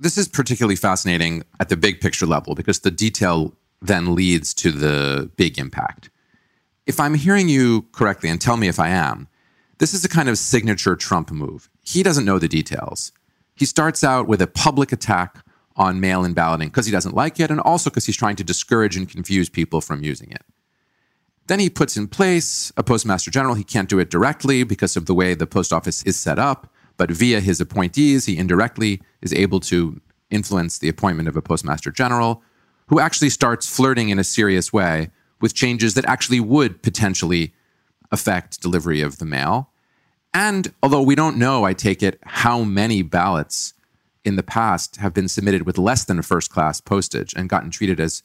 This 0.00 0.18
is 0.18 0.28
particularly 0.28 0.76
fascinating 0.76 1.44
at 1.60 1.68
the 1.68 1.76
big 1.76 2.00
picture 2.00 2.26
level 2.26 2.54
because 2.54 2.80
the 2.80 2.90
detail 2.90 3.54
then 3.80 4.14
leads 4.14 4.54
to 4.54 4.72
the 4.72 5.30
big 5.36 5.58
impact. 5.58 6.10
If 6.86 6.98
I'm 7.00 7.14
hearing 7.14 7.48
you 7.48 7.86
correctly, 7.92 8.28
and 8.28 8.40
tell 8.40 8.56
me 8.56 8.68
if 8.68 8.78
I 8.78 8.88
am, 8.88 9.28
this 9.78 9.94
is 9.94 10.04
a 10.04 10.08
kind 10.08 10.28
of 10.28 10.38
signature 10.38 10.96
Trump 10.96 11.30
move. 11.30 11.68
He 11.84 12.02
doesn't 12.02 12.24
know 12.24 12.38
the 12.38 12.48
details. 12.48 13.12
He 13.54 13.66
starts 13.66 14.02
out 14.02 14.26
with 14.26 14.42
a 14.42 14.46
public 14.46 14.90
attack 14.90 15.44
on 15.76 16.00
mail 16.00 16.24
in 16.24 16.34
balloting 16.34 16.68
because 16.68 16.86
he 16.86 16.92
doesn't 16.92 17.14
like 17.14 17.38
it 17.38 17.50
and 17.50 17.60
also 17.60 17.90
because 17.90 18.06
he's 18.06 18.16
trying 18.16 18.36
to 18.36 18.44
discourage 18.44 18.96
and 18.96 19.08
confuse 19.08 19.48
people 19.48 19.80
from 19.80 20.02
using 20.02 20.30
it. 20.30 20.42
Then 21.46 21.60
he 21.60 21.68
puts 21.68 21.96
in 21.96 22.08
place 22.08 22.72
a 22.76 22.82
postmaster 22.82 23.30
general. 23.30 23.54
He 23.54 23.64
can't 23.64 23.88
do 23.88 23.98
it 23.98 24.10
directly 24.10 24.64
because 24.64 24.96
of 24.96 25.06
the 25.06 25.14
way 25.14 25.34
the 25.34 25.46
post 25.46 25.72
office 25.72 26.02
is 26.04 26.18
set 26.18 26.38
up, 26.38 26.72
but 26.96 27.10
via 27.10 27.40
his 27.40 27.60
appointees, 27.60 28.24
he 28.26 28.38
indirectly 28.38 29.02
is 29.20 29.32
able 29.34 29.60
to 29.60 30.00
influence 30.30 30.78
the 30.78 30.88
appointment 30.88 31.28
of 31.28 31.36
a 31.36 31.42
postmaster 31.42 31.90
general 31.90 32.42
who 32.88 32.98
actually 32.98 33.30
starts 33.30 33.68
flirting 33.68 34.08
in 34.08 34.18
a 34.18 34.24
serious 34.24 34.72
way 34.72 35.10
with 35.40 35.54
changes 35.54 35.94
that 35.94 36.04
actually 36.06 36.40
would 36.40 36.82
potentially 36.82 37.52
affect 38.10 38.60
delivery 38.60 39.00
of 39.00 39.18
the 39.18 39.24
mail. 39.24 39.70
And 40.34 40.72
although 40.82 41.00
we 41.00 41.14
don't 41.14 41.38
know, 41.38 41.64
I 41.64 41.72
take 41.72 42.02
it, 42.02 42.18
how 42.24 42.64
many 42.64 43.02
ballots 43.02 43.72
in 44.24 44.34
the 44.34 44.42
past 44.42 44.96
have 44.96 45.14
been 45.14 45.28
submitted 45.28 45.64
with 45.64 45.78
less 45.78 46.04
than 46.04 46.20
first 46.22 46.50
class 46.50 46.80
postage 46.80 47.32
and 47.36 47.48
gotten 47.48 47.70
treated 47.70 48.00
as, 48.00 48.22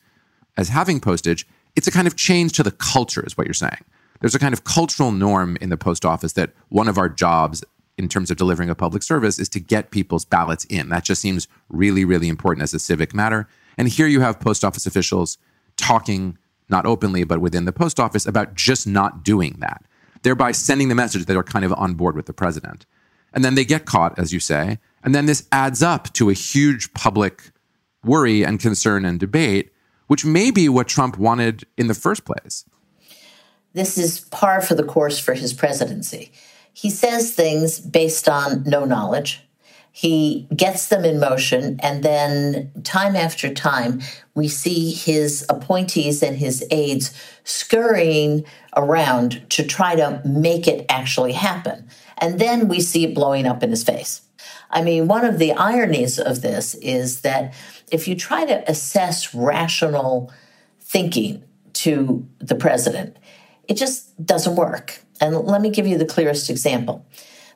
as 0.57 0.69
having 0.69 0.99
postage, 0.99 1.47
it's 1.75 1.87
a 1.87 1.91
kind 1.91 2.07
of 2.07 2.15
change 2.15 2.53
to 2.53 2.63
the 2.63 2.71
culture, 2.71 3.23
is 3.25 3.37
what 3.37 3.45
you're 3.45 3.53
saying. 3.53 3.85
There's 4.21 4.35
a 4.35 4.39
kind 4.39 4.53
of 4.53 4.63
cultural 4.63 5.11
norm 5.11 5.55
in 5.61 5.69
the 5.69 5.77
post 5.77 6.03
office 6.03 6.33
that 6.33 6.51
one 6.69 6.87
of 6.87 6.97
our 6.97 7.09
jobs 7.09 7.63
in 7.97 8.09
terms 8.09 8.31
of 8.31 8.37
delivering 8.37 8.69
a 8.69 8.75
public 8.75 9.03
service 9.03 9.37
is 9.37 9.49
to 9.49 9.59
get 9.59 9.91
people's 9.91 10.25
ballots 10.25 10.65
in. 10.65 10.89
That 10.89 11.03
just 11.03 11.21
seems 11.21 11.47
really, 11.69 12.05
really 12.05 12.27
important 12.27 12.63
as 12.63 12.73
a 12.73 12.79
civic 12.79 13.13
matter. 13.13 13.47
And 13.77 13.87
here 13.87 14.07
you 14.07 14.21
have 14.21 14.39
post 14.39 14.63
office 14.63 14.85
officials 14.85 15.37
talking 15.77 16.37
not 16.69 16.85
openly, 16.85 17.23
but 17.23 17.39
within 17.39 17.65
the 17.65 17.71
post 17.71 17.99
office, 17.99 18.25
about 18.25 18.55
just 18.55 18.87
not 18.87 19.23
doing 19.23 19.57
that, 19.59 19.83
thereby 20.23 20.51
sending 20.51 20.89
the 20.89 20.95
message 20.95 21.25
that 21.25 21.33
they're 21.33 21.43
kind 21.43 21.65
of 21.65 21.73
on 21.73 21.93
board 21.93 22.15
with 22.15 22.25
the 22.25 22.33
president. 22.33 22.85
And 23.33 23.43
then 23.43 23.55
they 23.55 23.65
get 23.65 23.85
caught, 23.85 24.17
as 24.17 24.33
you 24.33 24.39
say. 24.39 24.79
And 25.03 25.13
then 25.13 25.25
this 25.25 25.47
adds 25.51 25.83
up 25.83 26.11
to 26.13 26.29
a 26.29 26.33
huge 26.33 26.93
public 26.93 27.51
worry 28.03 28.43
and 28.43 28.59
concern 28.59 29.05
and 29.05 29.19
debate, 29.19 29.71
which 30.07 30.25
may 30.25 30.51
be 30.51 30.67
what 30.67 30.87
Trump 30.87 31.17
wanted 31.17 31.65
in 31.77 31.87
the 31.87 31.93
first 31.93 32.25
place. 32.25 32.65
This 33.73 33.97
is 33.97 34.21
par 34.31 34.61
for 34.61 34.73
the 34.73 34.83
course 34.83 35.19
for 35.19 35.33
his 35.33 35.53
presidency. 35.53 36.31
He 36.73 36.89
says 36.89 37.33
things 37.33 37.79
based 37.79 38.27
on 38.27 38.63
no 38.63 38.85
knowledge 38.85 39.43
he 39.99 40.47
gets 40.55 40.87
them 40.87 41.03
in 41.03 41.19
motion, 41.19 41.77
and 41.83 42.03
then 42.03 42.71
time 42.83 43.17
after 43.17 43.53
time, 43.53 43.99
we 44.33 44.47
see 44.47 44.91
his 44.91 45.45
appointees 45.49 46.23
and 46.23 46.37
his 46.37 46.63
aides 46.71 47.11
scurrying 47.43 48.45
around 48.77 49.43
to 49.49 49.61
try 49.65 49.95
to 49.95 50.21
make 50.23 50.69
it 50.69 50.85
actually 50.87 51.33
happen. 51.33 51.89
And 52.17 52.39
then 52.39 52.69
we 52.69 52.79
see 52.79 53.03
it 53.03 53.13
blowing 53.13 53.45
up 53.45 53.61
in 53.61 53.71
his 53.71 53.83
face. 53.83 54.21
I 54.69 54.83
mean, 54.83 55.09
one 55.09 55.25
of 55.25 55.37
the 55.37 55.51
ironies 55.51 56.17
of 56.17 56.41
this 56.41 56.75
is 56.75 57.19
that 57.21 57.53
if 57.91 58.07
you 58.07 58.15
try 58.15 58.45
to 58.45 58.71
assess 58.71 59.35
rational 59.35 60.31
thinking 60.79 61.43
to 61.73 62.25
the 62.39 62.55
president, 62.55 63.17
It 63.69 63.77
just 63.77 64.25
doesn't 64.25 64.55
work. 64.55 64.99
And 65.21 65.37
let 65.37 65.61
me 65.61 65.69
give 65.69 65.85
you 65.85 65.97
the 65.97 66.05
clearest 66.05 66.49
example. 66.49 67.05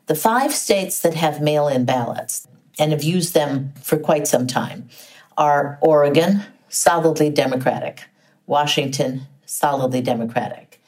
The 0.08 0.16
five 0.16 0.54
states 0.54 1.00
that 1.00 1.14
have 1.14 1.42
mail 1.42 1.68
in 1.68 1.86
ballots 1.86 2.46
and 2.78 2.92
have 2.92 3.04
used 3.04 3.34
them 3.34 3.74
for 3.82 3.98
quite 3.98 4.28
some 4.28 4.48
time 4.48 4.90
are 5.38 5.78
Oregon, 5.82 6.44
solidly 6.68 7.30
Democratic, 7.30 8.04
Washington, 8.46 9.28
solidly 9.46 10.02
Democratic, 10.02 10.82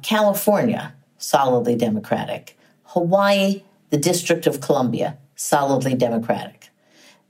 California, 0.00 0.94
solidly 1.18 1.76
Democratic, 1.76 2.58
Hawaii, 2.84 3.62
the 3.90 3.98
District 3.98 4.46
of 4.46 4.62
Columbia, 4.62 5.18
solidly 5.36 5.94
Democratic. 5.94 6.70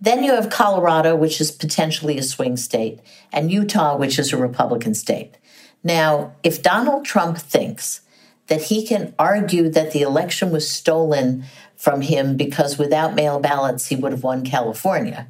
Then 0.01 0.23
you 0.23 0.35
have 0.35 0.51
Colorado, 0.51 1.17
which 1.17 1.41
is 1.41 1.51
potentially 1.51 2.19
a 2.19 2.23
swing 2.23 2.57
state, 2.57 3.01
and 3.33 3.51
Utah, 3.51 3.97
which 3.97 4.19
is 4.19 4.33
a 4.33 4.37
Republican 4.37 4.95
state. 4.95 5.37
Now, 5.83 6.35
if 6.43 6.63
Donald 6.63 7.05
Trump 7.05 7.39
thinks 7.39 8.01
that 8.49 8.65
he 8.65 8.87
can 8.87 9.15
argue 9.19 9.69
that 9.69 9.93
the 9.93 10.03
election 10.03 10.51
was 10.51 10.71
stolen 10.71 11.45
from 11.77 12.01
him 12.03 12.37
because 12.37 12.79
without 12.79 13.15
mail 13.15 13.41
ballots 13.41 13.87
he 13.87 13.97
would 13.97 14.13
have 14.13 14.23
won 14.23 14.45
California, 14.45 15.29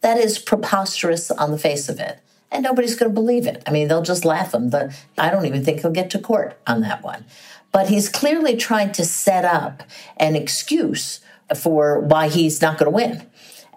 that 0.00 0.18
is 0.18 0.38
preposterous 0.38 1.30
on 1.30 1.50
the 1.50 1.58
face 1.58 1.88
of 1.88 2.00
it. 2.00 2.18
And 2.50 2.62
nobody's 2.62 2.96
going 2.96 3.10
to 3.10 3.14
believe 3.14 3.46
it. 3.46 3.62
I 3.66 3.70
mean, 3.70 3.88
they'll 3.88 4.02
just 4.02 4.24
laugh 4.24 4.52
him. 4.52 4.70
I 5.16 5.30
don't 5.30 5.46
even 5.46 5.64
think 5.64 5.80
he'll 5.80 5.90
get 5.90 6.10
to 6.10 6.18
court 6.18 6.60
on 6.66 6.82
that 6.82 7.02
one. 7.02 7.24
But 7.70 7.88
he's 7.88 8.10
clearly 8.10 8.56
trying 8.56 8.92
to 8.92 9.04
set 9.06 9.46
up 9.46 9.82
an 10.18 10.36
excuse 10.36 11.20
for 11.56 12.00
why 12.00 12.28
he's 12.28 12.60
not 12.60 12.78
going 12.78 12.92
to 12.92 12.94
win. 12.94 13.26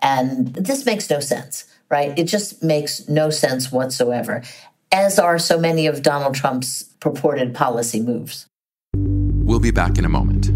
And 0.02 0.54
this 0.54 0.86
makes 0.86 1.10
no 1.10 1.22
sense, 1.22 1.66
right? 1.90 2.18
It 2.20 2.26
just 2.26 2.62
makes 2.62 3.08
no 3.08 3.30
sense 3.30 3.72
whatsoever, 3.72 4.44
as 4.92 5.18
are 5.18 5.40
so 5.40 5.58
many 5.58 5.88
of 5.88 6.02
Donald 6.04 6.36
Trump's 6.36 6.94
purported 7.06 7.54
policy 7.54 8.02
moves. 8.02 8.48
We'll 8.96 9.60
be 9.60 9.70
back 9.70 10.00
in 10.00 10.06
a 10.06 10.10
moment. 10.10 10.50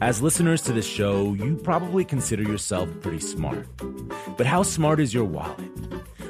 As 0.00 0.22
listeners 0.22 0.62
to 0.62 0.72
this 0.72 0.86
show, 0.86 1.34
you 1.34 1.56
probably 1.56 2.04
consider 2.04 2.44
yourself 2.44 2.88
pretty 3.00 3.18
smart. 3.18 3.66
But 4.36 4.46
how 4.46 4.62
smart 4.62 5.00
is 5.00 5.12
your 5.12 5.24
wallet? 5.24 5.72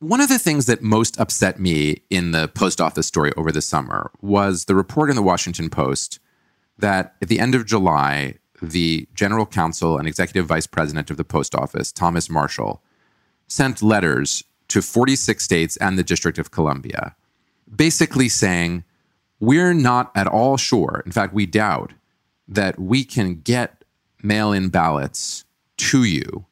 One 0.00 0.22
of 0.22 0.30
the 0.30 0.38
things 0.38 0.64
that 0.64 0.80
most 0.80 1.20
upset 1.20 1.60
me 1.60 2.00
in 2.08 2.30
the 2.30 2.48
post 2.48 2.80
office 2.80 3.06
story 3.06 3.32
over 3.36 3.52
the 3.52 3.60
summer 3.60 4.10
was 4.22 4.64
the 4.64 4.74
report 4.74 5.10
in 5.10 5.16
the 5.16 5.22
Washington 5.22 5.68
Post 5.68 6.20
that 6.78 7.16
at 7.20 7.28
the 7.28 7.38
end 7.38 7.54
of 7.54 7.66
July, 7.66 8.36
the 8.62 9.06
general 9.14 9.44
counsel 9.44 9.98
and 9.98 10.08
executive 10.08 10.46
vice 10.46 10.66
president 10.66 11.10
of 11.10 11.18
the 11.18 11.24
post 11.24 11.54
office, 11.54 11.92
Thomas 11.92 12.30
Marshall, 12.30 12.82
sent 13.46 13.82
letters 13.82 14.42
to 14.68 14.80
46 14.80 15.44
states 15.44 15.76
and 15.76 15.98
the 15.98 16.02
District 16.02 16.38
of 16.38 16.50
Columbia 16.50 17.14
basically 17.76 18.30
saying, 18.30 18.84
we're 19.38 19.74
not 19.74 20.10
at 20.14 20.26
all 20.26 20.56
sure. 20.56 21.02
In 21.04 21.12
fact, 21.12 21.34
we 21.34 21.44
doubt 21.44 21.92
that 22.48 22.78
we 22.78 23.04
can 23.04 23.42
get 23.42 23.84
mail 24.22 24.50
in 24.50 24.70
ballots 24.70 25.44
to 25.76 26.04
you 26.04 26.46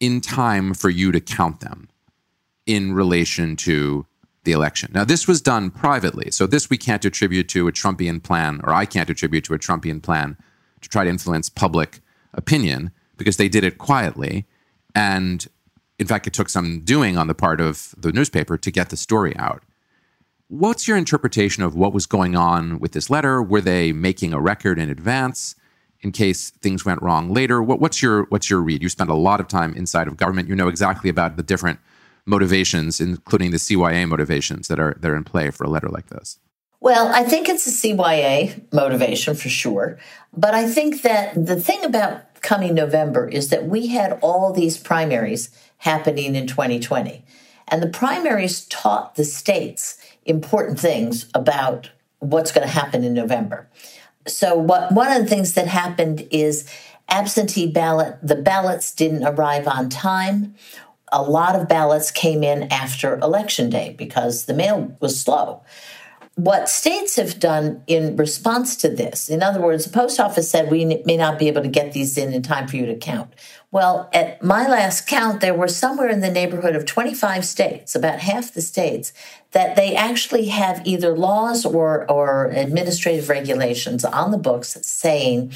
in 0.00 0.20
time 0.20 0.74
for 0.74 0.90
you 0.90 1.12
to 1.12 1.20
count 1.20 1.60
them 1.60 1.88
in 2.66 2.92
relation 2.92 3.56
to 3.56 4.06
the 4.44 4.52
election. 4.52 4.90
Now, 4.94 5.04
this 5.04 5.26
was 5.26 5.40
done 5.40 5.70
privately. 5.70 6.30
So, 6.30 6.46
this 6.46 6.68
we 6.68 6.76
can't 6.76 7.04
attribute 7.04 7.48
to 7.50 7.68
a 7.68 7.72
Trumpian 7.72 8.22
plan, 8.22 8.60
or 8.62 8.72
I 8.72 8.84
can't 8.84 9.08
attribute 9.08 9.44
to 9.44 9.54
a 9.54 9.58
Trumpian 9.58 10.02
plan 10.02 10.36
to 10.80 10.88
try 10.88 11.04
to 11.04 11.10
influence 11.10 11.48
public 11.48 12.00
opinion 12.34 12.90
because 13.16 13.36
they 13.36 13.48
did 13.48 13.64
it 13.64 13.78
quietly. 13.78 14.46
And 14.94 15.46
in 15.98 16.06
fact, 16.06 16.26
it 16.26 16.32
took 16.32 16.48
some 16.48 16.80
doing 16.80 17.16
on 17.16 17.26
the 17.26 17.34
part 17.34 17.60
of 17.60 17.94
the 17.96 18.12
newspaper 18.12 18.58
to 18.58 18.70
get 18.70 18.90
the 18.90 18.96
story 18.96 19.36
out. 19.36 19.62
What's 20.48 20.86
your 20.86 20.96
interpretation 20.96 21.62
of 21.62 21.74
what 21.74 21.92
was 21.92 22.06
going 22.06 22.36
on 22.36 22.78
with 22.78 22.92
this 22.92 23.08
letter? 23.08 23.42
Were 23.42 23.60
they 23.60 23.92
making 23.92 24.32
a 24.32 24.40
record 24.40 24.78
in 24.78 24.90
advance 24.90 25.54
in 26.00 26.12
case 26.12 26.50
things 26.50 26.84
went 26.84 27.00
wrong 27.00 27.32
later? 27.32 27.62
What, 27.62 27.80
what's 27.80 28.02
your 28.02 28.24
what's 28.24 28.50
your 28.50 28.60
read? 28.60 28.82
You 28.82 28.88
spent 28.88 29.10
a 29.10 29.14
lot 29.14 29.40
of 29.40 29.48
time 29.48 29.74
inside 29.74 30.06
of 30.06 30.16
government. 30.16 30.48
You 30.48 30.54
know 30.54 30.68
exactly 30.68 31.08
about 31.08 31.36
the 31.36 31.42
different 31.42 31.80
motivations, 32.26 33.00
including 33.00 33.50
the 33.50 33.58
CYA 33.58 34.08
motivations 34.08 34.68
that 34.68 34.80
are 34.80 34.96
that 35.00 35.10
are 35.10 35.16
in 35.16 35.24
play 35.24 35.50
for 35.50 35.64
a 35.64 35.70
letter 35.70 35.88
like 35.88 36.08
this. 36.08 36.38
Well, 36.80 37.08
I 37.14 37.22
think 37.22 37.48
it's 37.48 37.66
a 37.66 37.70
CYA 37.70 38.70
motivation 38.72 39.34
for 39.34 39.48
sure. 39.48 39.98
But 40.36 40.54
I 40.54 40.68
think 40.68 41.02
that 41.02 41.34
the 41.34 41.58
thing 41.58 41.82
about 41.82 42.34
coming 42.42 42.74
November 42.74 43.26
is 43.26 43.48
that 43.48 43.64
we 43.66 43.86
had 43.86 44.18
all 44.20 44.52
these 44.52 44.76
primaries 44.76 45.48
happening 45.78 46.34
in 46.34 46.46
2020. 46.46 47.24
And 47.68 47.82
the 47.82 47.88
primaries 47.88 48.66
taught 48.66 49.14
the 49.14 49.24
states 49.24 49.98
important 50.26 50.78
things 50.78 51.26
about 51.34 51.90
what's 52.18 52.52
going 52.52 52.66
to 52.66 52.72
happen 52.72 53.02
in 53.02 53.14
November. 53.14 53.68
So, 54.26 54.54
what, 54.54 54.92
one 54.92 55.10
of 55.10 55.22
the 55.22 55.28
things 55.28 55.54
that 55.54 55.66
happened 55.66 56.26
is 56.30 56.70
absentee 57.08 57.66
ballot, 57.66 58.18
the 58.22 58.36
ballots 58.36 58.94
didn't 58.94 59.24
arrive 59.24 59.66
on 59.66 59.88
time. 59.88 60.54
A 61.14 61.22
lot 61.22 61.54
of 61.54 61.68
ballots 61.68 62.10
came 62.10 62.42
in 62.42 62.64
after 62.72 63.18
election 63.20 63.70
day 63.70 63.94
because 63.96 64.46
the 64.46 64.54
mail 64.54 64.96
was 65.00 65.18
slow 65.18 65.62
what 66.36 66.68
states 66.68 67.14
have 67.14 67.38
done 67.38 67.80
in 67.86 68.16
response 68.16 68.74
to 68.76 68.88
this, 68.88 69.28
in 69.28 69.40
other 69.40 69.60
words, 69.60 69.84
the 69.84 69.92
post 69.92 70.18
office 70.18 70.50
said 70.50 70.70
we 70.70 70.84
may 70.84 71.16
not 71.16 71.38
be 71.38 71.46
able 71.46 71.62
to 71.62 71.68
get 71.68 71.92
these 71.92 72.18
in 72.18 72.32
in 72.32 72.42
time 72.42 72.66
for 72.66 72.76
you 72.76 72.86
to 72.86 72.96
count. 72.96 73.32
Well, 73.70 74.10
at 74.12 74.42
my 74.42 74.66
last 74.66 75.06
count, 75.06 75.40
there 75.40 75.54
were 75.54 75.68
somewhere 75.68 76.08
in 76.08 76.20
the 76.20 76.30
neighborhood 76.30 76.74
of 76.74 76.86
25 76.86 77.44
states, 77.44 77.94
about 77.94 78.18
half 78.18 78.52
the 78.52 78.62
states, 78.62 79.12
that 79.52 79.76
they 79.76 79.94
actually 79.94 80.46
have 80.46 80.84
either 80.84 81.16
laws 81.16 81.64
or, 81.64 82.10
or 82.10 82.46
administrative 82.46 83.28
regulations 83.28 84.04
on 84.04 84.32
the 84.32 84.38
books 84.38 84.76
saying 84.82 85.52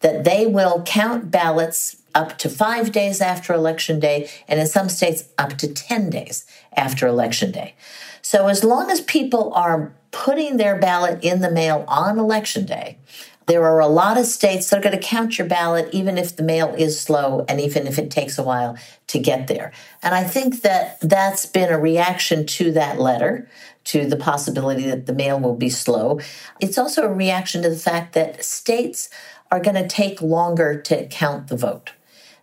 that 0.00 0.24
they 0.24 0.46
will 0.46 0.82
count 0.82 1.30
ballots 1.30 1.97
up 2.14 2.38
to 2.38 2.48
five 2.48 2.92
days 2.92 3.20
after 3.20 3.52
election 3.52 4.00
day, 4.00 4.28
and 4.46 4.60
in 4.60 4.66
some 4.66 4.88
states, 4.88 5.28
up 5.38 5.58
to 5.58 5.72
10 5.72 6.10
days 6.10 6.46
after 6.76 7.06
election 7.06 7.52
day. 7.52 7.74
So, 8.22 8.48
as 8.48 8.64
long 8.64 8.90
as 8.90 9.00
people 9.00 9.52
are 9.54 9.94
putting 10.10 10.56
their 10.56 10.78
ballot 10.78 11.22
in 11.22 11.40
the 11.40 11.50
mail 11.50 11.84
on 11.88 12.18
election 12.18 12.66
day. 12.66 12.98
There 13.46 13.64
are 13.64 13.80
a 13.80 13.88
lot 13.88 14.18
of 14.18 14.26
states 14.26 14.68
that 14.68 14.78
are 14.78 14.82
going 14.82 14.98
to 14.98 15.02
count 15.02 15.38
your 15.38 15.46
ballot, 15.46 15.88
even 15.92 16.18
if 16.18 16.36
the 16.36 16.42
mail 16.42 16.74
is 16.76 17.00
slow 17.00 17.46
and 17.48 17.60
even 17.60 17.86
if 17.86 17.98
it 17.98 18.10
takes 18.10 18.38
a 18.38 18.42
while 18.42 18.76
to 19.06 19.18
get 19.18 19.46
there. 19.46 19.72
And 20.02 20.14
I 20.14 20.24
think 20.24 20.60
that 20.62 21.00
that's 21.00 21.46
been 21.46 21.72
a 21.72 21.78
reaction 21.78 22.44
to 22.44 22.72
that 22.72 23.00
letter, 23.00 23.48
to 23.84 24.06
the 24.06 24.16
possibility 24.16 24.84
that 24.84 25.06
the 25.06 25.14
mail 25.14 25.40
will 25.40 25.56
be 25.56 25.70
slow. 25.70 26.20
It's 26.60 26.76
also 26.76 27.04
a 27.04 27.12
reaction 27.12 27.62
to 27.62 27.70
the 27.70 27.76
fact 27.76 28.12
that 28.12 28.44
states 28.44 29.08
are 29.50 29.60
going 29.60 29.76
to 29.76 29.88
take 29.88 30.20
longer 30.20 30.78
to 30.82 31.06
count 31.06 31.48
the 31.48 31.56
vote. 31.56 31.92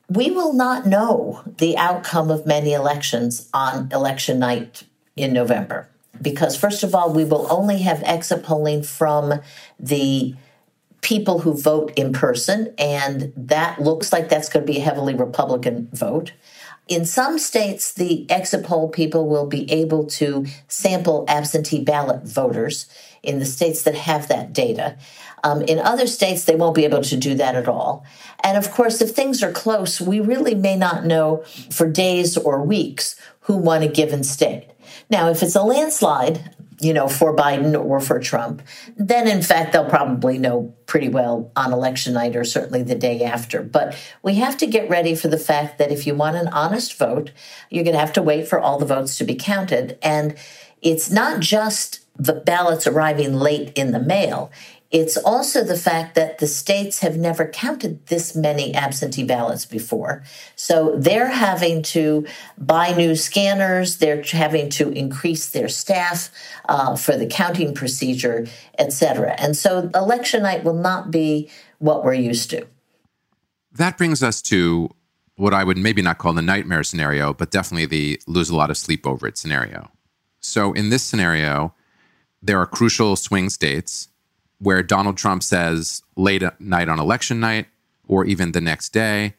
We 0.09 0.29
will 0.29 0.53
not 0.53 0.85
know 0.85 1.41
the 1.57 1.77
outcome 1.77 2.29
of 2.29 2.45
many 2.45 2.73
elections 2.73 3.49
on 3.53 3.89
election 3.91 4.39
night 4.39 4.83
in 5.15 5.33
November 5.33 5.89
because, 6.21 6.55
first 6.55 6.83
of 6.83 6.93
all, 6.93 7.11
we 7.11 7.25
will 7.25 7.47
only 7.51 7.79
have 7.79 8.03
exit 8.03 8.43
polling 8.43 8.83
from 8.83 9.41
the 9.79 10.35
people 11.01 11.39
who 11.39 11.53
vote 11.53 11.91
in 11.95 12.13
person, 12.13 12.73
and 12.77 13.31
that 13.35 13.81
looks 13.81 14.11
like 14.11 14.29
that's 14.29 14.49
going 14.49 14.65
to 14.65 14.71
be 14.71 14.79
a 14.79 14.83
heavily 14.83 15.13
Republican 15.13 15.87
vote. 15.93 16.31
In 16.87 17.05
some 17.05 17.39
states, 17.39 17.93
the 17.93 18.29
exit 18.29 18.63
poll 18.63 18.89
people 18.89 19.27
will 19.27 19.47
be 19.47 19.71
able 19.71 20.05
to 20.05 20.45
sample 20.67 21.25
absentee 21.27 21.83
ballot 21.83 22.23
voters 22.23 22.87
in 23.23 23.39
the 23.39 23.45
states 23.45 23.83
that 23.83 23.95
have 23.95 24.27
that 24.27 24.53
data. 24.53 24.97
Um, 25.45 25.61
in 25.61 25.77
other 25.77 26.07
states, 26.07 26.45
they 26.45 26.55
won't 26.55 26.73
be 26.73 26.85
able 26.85 27.03
to 27.03 27.15
do 27.15 27.35
that 27.35 27.53
at 27.53 27.67
all. 27.67 28.03
And 28.43 28.57
of 28.57 28.71
course, 28.71 28.99
if 28.99 29.11
things 29.11 29.43
are 29.43 29.51
close, 29.51 30.01
we 30.01 30.19
really 30.19 30.55
may 30.55 30.75
not 30.75 31.05
know 31.05 31.43
for 31.69 31.87
days 31.87 32.35
or 32.35 32.63
weeks 32.63 33.15
who 33.41 33.55
won 33.55 33.83
a 33.83 33.87
given 33.87 34.23
state. 34.23 34.71
Now, 35.07 35.29
if 35.29 35.43
it's 35.43 35.55
a 35.55 35.61
landslide, 35.61 36.55
you 36.81 36.93
know, 36.93 37.07
for 37.07 37.35
Biden 37.35 37.79
or 37.79 37.99
for 37.99 38.19
Trump, 38.19 38.63
then 38.97 39.27
in 39.27 39.43
fact 39.43 39.71
they'll 39.71 39.87
probably 39.87 40.39
know 40.39 40.73
pretty 40.87 41.09
well 41.09 41.51
on 41.55 41.71
election 41.71 42.15
night 42.15 42.35
or 42.35 42.43
certainly 42.43 42.81
the 42.81 42.95
day 42.95 43.23
after. 43.23 43.61
But 43.61 43.95
we 44.23 44.35
have 44.35 44.57
to 44.57 44.67
get 44.67 44.89
ready 44.89 45.13
for 45.13 45.27
the 45.27 45.37
fact 45.37 45.77
that 45.77 45.91
if 45.91 46.07
you 46.07 46.15
want 46.15 46.37
an 46.37 46.47
honest 46.47 46.97
vote, 46.97 47.31
you're 47.69 47.83
going 47.83 47.93
to 47.93 47.99
have 47.99 48.13
to 48.13 48.21
wait 48.23 48.47
for 48.47 48.59
all 48.59 48.79
the 48.79 48.85
votes 48.85 49.15
to 49.19 49.23
be 49.23 49.35
counted. 49.35 49.99
And 50.01 50.35
it's 50.81 51.11
not 51.11 51.39
just 51.39 52.01
the 52.17 52.33
ballots 52.33 52.87
arriving 52.87 53.35
late 53.35 53.71
in 53.75 53.91
the 53.91 53.99
mail. 53.99 54.51
It's 54.95 55.17
also 55.17 55.61
the 55.61 55.75
fact 55.75 56.15
that 56.15 56.37
the 56.37 56.47
states 56.47 56.99
have 57.01 57.17
never 57.17 57.45
counted 57.45 58.05
this 58.05 58.33
many 58.33 58.73
absentee 58.73 59.25
ballots 59.25 59.65
before. 59.65 60.23
So 60.55 60.95
they're 60.95 61.31
having 61.31 61.83
to 61.95 62.25
buy 62.57 62.93
new 62.93 63.17
scanners, 63.17 63.97
they're 63.97 64.23
having 64.23 64.69
to 64.69 64.91
increase 64.91 65.49
their 65.49 65.67
staff 65.67 66.29
uh, 66.69 66.95
for 66.95 67.17
the 67.17 67.27
counting 67.27 67.73
procedure, 67.73 68.47
et 68.77 68.93
cetera. 68.93 69.33
And 69.37 69.57
so 69.57 69.89
election 69.93 70.43
night 70.43 70.63
will 70.63 70.79
not 70.89 71.11
be 71.11 71.49
what 71.79 72.05
we're 72.05 72.13
used 72.13 72.49
to. 72.51 72.65
That 73.73 73.97
brings 73.97 74.23
us 74.23 74.41
to 74.43 74.89
what 75.35 75.53
I 75.53 75.65
would 75.65 75.77
maybe 75.77 76.01
not 76.01 76.19
call 76.19 76.31
the 76.31 76.41
nightmare 76.41 76.85
scenario, 76.85 77.33
but 77.33 77.51
definitely 77.51 77.87
the 77.87 78.21
lose 78.27 78.49
a 78.49 78.55
lot 78.55 78.69
of 78.69 78.77
sleep 78.77 79.05
over 79.05 79.27
it 79.27 79.37
scenario. 79.37 79.91
So 80.39 80.71
in 80.71 80.89
this 80.89 81.03
scenario, 81.03 81.73
there 82.41 82.57
are 82.59 82.65
crucial 82.65 83.17
swing 83.17 83.49
states 83.49 84.07
where 84.59 84.83
Donald 84.83 85.17
Trump 85.17 85.43
says 85.43 86.03
late 86.15 86.43
at 86.43 86.59
night 86.59 86.89
on 86.89 86.99
election 86.99 87.39
night 87.39 87.67
or 88.07 88.25
even 88.25 88.51
the 88.51 88.61
next 88.61 88.89
day, 88.89 89.33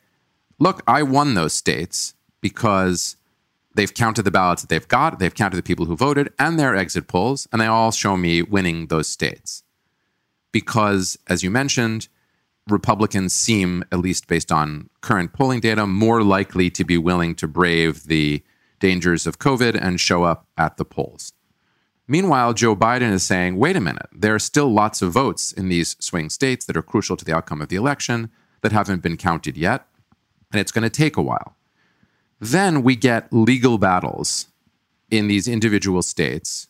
look, 0.59 0.83
I 0.87 1.03
won 1.03 1.35
those 1.35 1.53
states 1.53 2.15
because 2.41 3.17
they've 3.75 3.93
counted 3.93 4.23
the 4.23 4.31
ballots 4.31 4.63
that 4.63 4.69
they've 4.69 4.89
got, 4.89 5.19
they've 5.19 5.35
counted 5.35 5.57
the 5.57 5.63
people 5.63 5.87
who 5.87 5.97
voted 5.97 6.33
and 6.39 6.59
their 6.59 6.75
exit 6.75 7.09
polls, 7.09 7.47
and 7.53 7.61
they 7.61 7.67
all 7.67 7.93
show 7.93 8.17
me 8.17 8.43
winning 8.43 8.87
those 8.87 9.09
states. 9.09 9.63
Because, 10.53 11.19
as 11.29 11.43
you 11.43 11.51
mentioned, 11.51 12.09
Republicans 12.69 13.33
seem, 13.33 13.85
at 13.93 14.01
least 14.01 14.27
based 14.27 14.51
on 14.51 14.89
current 15.01 15.33
polling 15.33 15.61
data, 15.61 15.87
more 15.87 16.23
likely 16.23 16.71
to 16.71 16.85
be 16.85 16.99
willing 16.99 17.35
to 17.37 17.47
brave 17.47 18.05
the 18.05 18.43
dangers 18.81 19.27
of 19.27 19.39
COVID 19.39 19.79
and 19.81 20.01
show 20.01 20.25
up 20.25 20.47
at 20.57 20.77
the 20.77 20.85
polls. 20.85 21.33
Meanwhile, 22.09 22.55
Joe 22.55 22.77
Biden 22.77 23.13
is 23.13 23.25
saying, 23.25 23.57
wait 23.57 23.77
a 23.77 23.81
minute, 23.81 24.09
there 24.13 24.35
are 24.35 24.39
still 24.39 24.73
lots 24.73 25.03
of 25.03 25.13
votes 25.13 25.53
in 25.53 25.69
these 25.69 25.97
swing 25.99 26.31
states 26.31 26.65
that 26.67 26.77
are 26.77 26.83
crucial 26.83 27.17
to 27.17 27.25
the 27.25 27.35
outcome 27.35 27.61
of 27.61 27.69
the 27.69 27.77
election 27.77 28.31
that 28.61 28.73
haven't 28.73 29.03
been 29.03 29.17
counted 29.17 29.57
yet, 29.57 29.87
and 30.53 30.61
it's 30.61 30.73
going 30.73 30.85
to 30.85 30.91
take 30.91 31.17
a 31.17 31.23
while. 31.23 31.57
Then 32.39 32.83
we 32.83 32.95
get 32.95 33.33
legal 33.33 33.79
battles 33.79 34.47
in 35.11 35.27
these 35.27 35.49
individual 35.49 36.03
states 36.03 36.69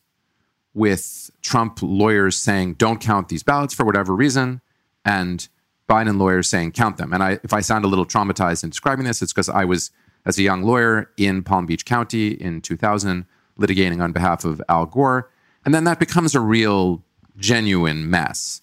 with 0.72 1.30
Trump 1.42 1.78
lawyers 1.82 2.36
saying, 2.36 2.74
don't 2.74 3.00
count 3.00 3.28
these 3.28 3.42
ballots 3.42 3.74
for 3.74 3.84
whatever 3.84 4.14
reason, 4.14 4.60
and 5.04 5.48
Biden 5.88 6.18
lawyers 6.18 6.48
saying, 6.48 6.72
count 6.72 6.96
them. 6.96 7.12
And 7.12 7.22
I, 7.22 7.38
if 7.42 7.52
I 7.52 7.60
sound 7.60 7.84
a 7.84 7.88
little 7.88 8.06
traumatized 8.06 8.64
in 8.64 8.70
describing 8.70 9.04
this, 9.04 9.22
it's 9.22 9.32
because 9.32 9.48
I 9.48 9.64
was, 9.64 9.90
as 10.24 10.38
a 10.38 10.42
young 10.42 10.62
lawyer 10.62 11.10
in 11.16 11.42
Palm 11.42 11.66
Beach 11.66 11.84
County 11.84 12.28
in 12.28 12.60
2000, 12.60 13.26
litigating 13.58 14.02
on 14.02 14.12
behalf 14.12 14.44
of 14.44 14.62
Al 14.68 14.86
Gore. 14.86 15.30
And 15.64 15.74
then 15.74 15.84
that 15.84 15.98
becomes 15.98 16.34
a 16.34 16.40
real, 16.40 17.02
genuine 17.36 18.08
mess, 18.08 18.62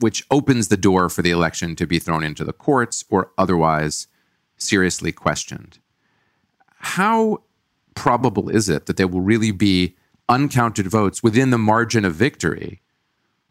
which 0.00 0.26
opens 0.30 0.68
the 0.68 0.76
door 0.76 1.08
for 1.08 1.22
the 1.22 1.30
election 1.30 1.76
to 1.76 1.86
be 1.86 1.98
thrown 1.98 2.24
into 2.24 2.44
the 2.44 2.52
courts 2.52 3.04
or 3.08 3.30
otherwise 3.38 4.08
seriously 4.56 5.12
questioned. 5.12 5.78
How 6.78 7.42
probable 7.94 8.48
is 8.48 8.68
it 8.68 8.86
that 8.86 8.96
there 8.96 9.08
will 9.08 9.20
really 9.20 9.52
be 9.52 9.96
uncounted 10.28 10.86
votes 10.86 11.22
within 11.22 11.50
the 11.50 11.58
margin 11.58 12.04
of 12.04 12.14
victory 12.14 12.80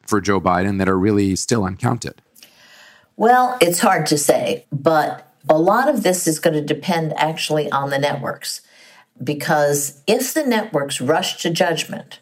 for 0.05 0.19
Joe 0.19 0.41
Biden 0.41 0.79
that 0.79 0.89
are 0.89 0.97
really 0.97 1.35
still 1.35 1.65
uncounted? 1.65 2.21
Well, 3.15 3.57
it's 3.61 3.79
hard 3.79 4.05
to 4.07 4.17
say, 4.17 4.65
but 4.71 5.33
a 5.49 5.57
lot 5.57 5.87
of 5.87 6.03
this 6.03 6.27
is 6.27 6.39
going 6.39 6.55
to 6.55 6.61
depend 6.61 7.13
actually 7.17 7.71
on 7.71 7.89
the 7.89 7.99
networks 7.99 8.61
because 9.21 10.01
if 10.07 10.33
the 10.33 10.45
networks 10.45 11.01
rush 11.01 11.41
to 11.41 11.49
judgment, 11.49 12.19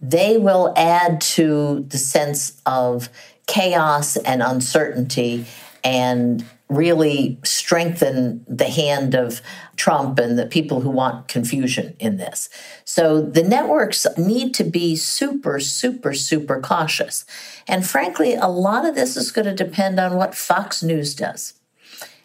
they 0.00 0.36
will 0.36 0.72
add 0.76 1.20
to 1.20 1.84
the 1.88 1.98
sense 1.98 2.60
of 2.66 3.08
chaos 3.46 4.16
and 4.16 4.42
uncertainty 4.42 5.46
and 5.84 6.44
really 6.68 7.38
strengthen 7.44 8.44
the 8.48 8.68
hand 8.68 9.14
of 9.14 9.42
Trump 9.76 10.18
and 10.18 10.38
the 10.38 10.46
people 10.46 10.80
who 10.80 10.90
want 10.90 11.28
confusion 11.28 11.94
in 11.98 12.16
this. 12.16 12.48
So 12.84 13.20
the 13.20 13.42
networks 13.42 14.06
need 14.16 14.54
to 14.54 14.64
be 14.64 14.96
super, 14.96 15.60
super, 15.60 16.14
super 16.14 16.60
cautious. 16.60 17.26
And 17.68 17.86
frankly, 17.86 18.34
a 18.34 18.48
lot 18.48 18.86
of 18.86 18.94
this 18.94 19.16
is 19.16 19.30
going 19.30 19.44
to 19.44 19.54
depend 19.54 20.00
on 20.00 20.16
what 20.16 20.34
Fox 20.34 20.82
News 20.82 21.14
does. 21.14 21.54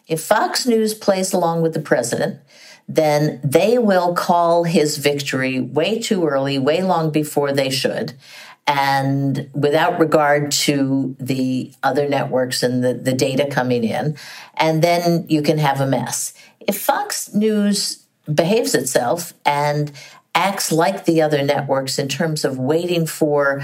If 0.08 0.22
Fox 0.24 0.66
News 0.66 0.94
plays 0.94 1.34
along 1.34 1.62
with 1.62 1.74
the 1.74 1.82
president, 1.82 2.40
then 2.88 3.40
they 3.44 3.78
will 3.78 4.14
call 4.14 4.64
his 4.64 4.98
victory 4.98 5.60
way 5.60 6.00
too 6.00 6.26
early, 6.26 6.58
way 6.58 6.82
long 6.82 7.12
before 7.12 7.52
they 7.52 7.70
should, 7.70 8.14
and 8.66 9.50
without 9.54 10.00
regard 10.00 10.52
to 10.52 11.16
the 11.20 11.72
other 11.84 12.08
networks 12.08 12.64
and 12.64 12.84
the, 12.84 12.94
the 12.94 13.14
data 13.14 13.48
coming 13.50 13.84
in. 13.84 14.18
And 14.56 14.82
then 14.82 15.26
you 15.28 15.42
can 15.42 15.58
have 15.58 15.82
a 15.82 15.88
mess. 15.88 16.34
If 16.60 16.80
Fox 16.80 17.34
News 17.34 18.06
behaves 18.34 18.76
itself 18.76 19.34
and 19.46 19.92
acts 20.36 20.72
like 20.72 21.06
the 21.06 21.22
other 21.22 21.44
networks 21.44 21.98
in 21.98 22.08
terms 22.08 22.46
of 22.46 22.60
waiting 22.60 23.06
for 23.06 23.64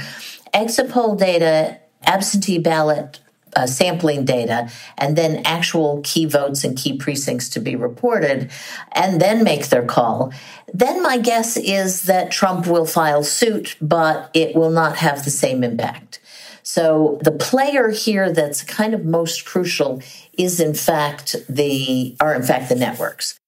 exit 0.53 0.89
poll 0.89 1.15
data, 1.15 1.79
absentee 2.03 2.57
ballot 2.57 3.19
uh, 3.55 3.65
sampling 3.67 4.25
data 4.25 4.69
and 4.97 5.15
then 5.15 5.41
actual 5.45 6.01
key 6.03 6.25
votes 6.25 6.63
and 6.63 6.77
key 6.77 6.97
precincts 6.97 7.49
to 7.49 7.59
be 7.59 7.75
reported 7.75 8.51
and 8.93 9.21
then 9.21 9.43
make 9.43 9.67
their 9.69 9.85
call, 9.85 10.31
then 10.73 11.01
my 11.01 11.17
guess 11.17 11.57
is 11.57 12.03
that 12.03 12.31
Trump 12.31 12.67
will 12.67 12.85
file 12.85 13.23
suit, 13.23 13.75
but 13.81 14.29
it 14.33 14.55
will 14.55 14.71
not 14.71 14.97
have 14.97 15.23
the 15.23 15.31
same 15.31 15.63
impact. 15.63 16.19
So 16.63 17.19
the 17.21 17.31
player 17.31 17.89
here 17.89 18.31
that's 18.31 18.63
kind 18.63 18.93
of 18.93 19.03
most 19.03 19.45
crucial 19.45 20.01
is 20.37 20.59
in 20.59 20.73
fact 20.73 21.35
the 21.49 22.15
are 22.19 22.33
in 22.33 22.41
fact 22.41 22.69
the 22.69 22.75
networks. 22.75 23.39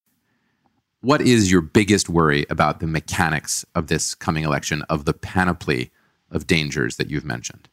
What 0.99 1.21
is 1.21 1.51
your 1.51 1.61
biggest 1.61 2.09
worry 2.09 2.45
about 2.49 2.79
the 2.79 2.87
mechanics 2.87 3.63
of 3.73 3.87
this 3.87 4.15
coming 4.15 4.43
election 4.43 4.81
of 4.89 5.05
the 5.05 5.13
panoply 5.13 5.91
of 6.31 6.47
dangers 6.47 6.97
that 6.97 7.09
you've 7.09 7.23
mentioned? 7.23 7.69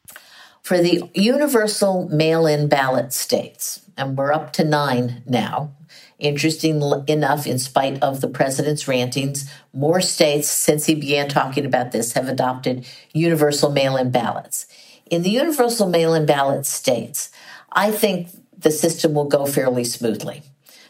For 0.63 0.77
the 0.77 1.09
universal 1.13 2.07
mail 2.07 2.47
in 2.47 2.69
ballot 2.69 3.11
states, 3.11 3.81
and 3.97 4.17
we're 4.17 4.31
up 4.31 4.53
to 4.53 4.63
nine 4.63 5.21
now, 5.25 5.71
interesting 6.19 6.81
enough, 7.05 7.45
in 7.45 7.59
spite 7.59 8.01
of 8.01 8.21
the 8.21 8.29
president's 8.29 8.87
rantings, 8.87 9.51
more 9.73 9.99
states, 9.99 10.47
since 10.47 10.85
he 10.85 10.95
began 10.95 11.27
talking 11.27 11.65
about 11.65 11.91
this, 11.91 12.13
have 12.13 12.29
adopted 12.29 12.87
universal 13.13 13.73
mail 13.73 13.97
in 13.97 14.09
ballots. 14.09 14.65
In 15.11 15.23
the 15.23 15.31
universal 15.31 15.89
mail 15.89 16.13
in 16.13 16.25
ballot 16.25 16.65
states, 16.65 17.29
I 17.73 17.91
think 17.91 18.29
the 18.57 18.71
system 18.71 19.13
will 19.13 19.25
go 19.25 19.45
fairly 19.45 19.83
smoothly. 19.83 20.43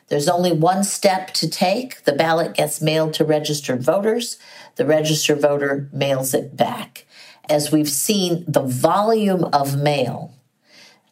There's 0.08 0.30
only 0.30 0.52
one 0.52 0.84
step 0.84 1.34
to 1.34 1.50
take. 1.50 2.04
The 2.04 2.14
ballot 2.14 2.54
gets 2.54 2.80
mailed 2.80 3.16
to 3.16 3.26
registered 3.26 3.82
voters. 3.82 4.38
The 4.76 4.86
registered 4.86 5.42
voter 5.42 5.90
mails 5.92 6.36
it 6.36 6.56
back 6.56 7.08
as 7.50 7.72
we've 7.72 7.90
seen 7.90 8.46
the 8.48 8.62
volume 8.62 9.44
of 9.46 9.78
mail, 9.78 10.34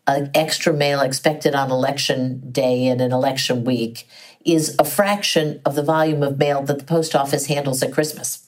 uh, 0.07 0.27
extra 0.33 0.73
mail 0.73 1.01
expected 1.01 1.55
on 1.55 1.71
election 1.71 2.51
day 2.51 2.87
and 2.87 3.01
an 3.01 3.11
election 3.11 3.63
week, 3.63 4.07
is 4.45 4.75
a 4.79 4.83
fraction 4.83 5.61
of 5.65 5.75
the 5.75 5.83
volume 5.83 6.23
of 6.23 6.37
mail 6.37 6.61
that 6.63 6.79
the 6.79 6.85
post 6.85 7.15
office 7.15 7.45
handles 7.47 7.83
at 7.83 7.93
Christmas. 7.93 8.47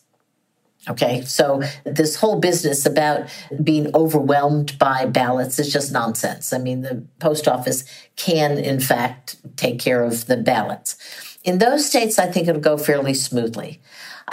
Okay, 0.90 1.22
so 1.22 1.62
this 1.86 2.18
whole 2.18 2.40
business 2.40 2.86
about 2.86 3.30
being 3.64 3.90
overwhelmed 3.96 4.78
by 4.78 5.06
ballots 5.06 5.58
is 5.58 5.72
just 5.72 5.94
nonsense. 5.94 6.52
I 6.52 6.58
mean, 6.58 6.82
the 6.82 7.06
post 7.20 7.48
office 7.48 7.86
can, 8.18 8.58
in 8.58 8.82
fact, 8.82 9.38
take 9.56 9.80
care 9.80 10.04
of 10.04 10.26
the 10.26 10.36
ballots. 10.36 10.98
In 11.46 11.60
those 11.60 11.86
states, 11.86 12.20
I 12.20 12.26
think 12.26 12.50
it'll 12.50 12.60
go 12.60 12.78
fairly 12.78 13.14
smoothly. 13.14 13.80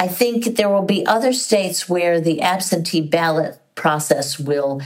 I 0.01 0.09
think 0.09 0.57
there 0.57 0.71
will 0.71 0.83
be 0.83 1.05
other 1.05 1.35
states 1.35 1.87
where 1.87 2.23
the 2.23 2.41
absentee 2.41 3.03
ballot 3.03 3.61
process 3.75 4.41
will 4.41 4.81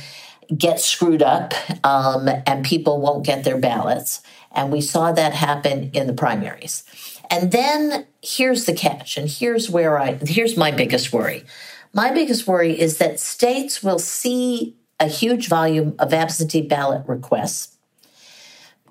get 0.54 0.80
screwed 0.80 1.22
up 1.22 1.54
um, 1.84 2.28
and 2.46 2.66
people 2.66 3.00
won't 3.00 3.24
get 3.24 3.44
their 3.44 3.56
ballots. 3.56 4.22
And 4.50 4.72
we 4.72 4.80
saw 4.80 5.12
that 5.12 5.32
happen 5.32 5.92
in 5.92 6.08
the 6.08 6.12
primaries. 6.12 6.82
And 7.30 7.52
then 7.52 8.06
here's 8.22 8.64
the 8.64 8.74
catch, 8.74 9.16
and 9.16 9.28
here's 9.28 9.70
where 9.70 9.98
I 9.98 10.14
here's 10.14 10.56
my 10.56 10.72
biggest 10.72 11.12
worry. 11.12 11.44
My 11.92 12.10
biggest 12.10 12.46
worry 12.46 12.78
is 12.78 12.98
that 12.98 13.20
states 13.20 13.82
will 13.82 14.00
see 14.00 14.76
a 14.98 15.06
huge 15.06 15.48
volume 15.48 15.94
of 16.00 16.12
absentee 16.12 16.62
ballot 16.62 17.06
requests 17.06 17.73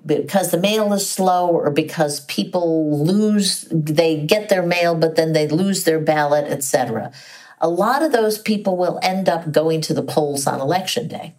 because 0.06 0.50
the 0.50 0.58
mail 0.58 0.92
is 0.92 1.08
slow 1.08 1.48
or 1.48 1.70
because 1.70 2.20
people 2.26 3.04
lose 3.04 3.66
they 3.70 4.24
get 4.24 4.48
their 4.48 4.64
mail 4.64 4.94
but 4.94 5.16
then 5.16 5.32
they 5.32 5.48
lose 5.48 5.84
their 5.84 6.00
ballot 6.00 6.44
etc 6.46 7.12
a 7.60 7.68
lot 7.68 8.02
of 8.02 8.12
those 8.12 8.38
people 8.38 8.76
will 8.76 8.98
end 9.02 9.28
up 9.28 9.50
going 9.50 9.80
to 9.80 9.94
the 9.94 10.02
polls 10.02 10.46
on 10.46 10.60
election 10.60 11.08
day. 11.08 11.34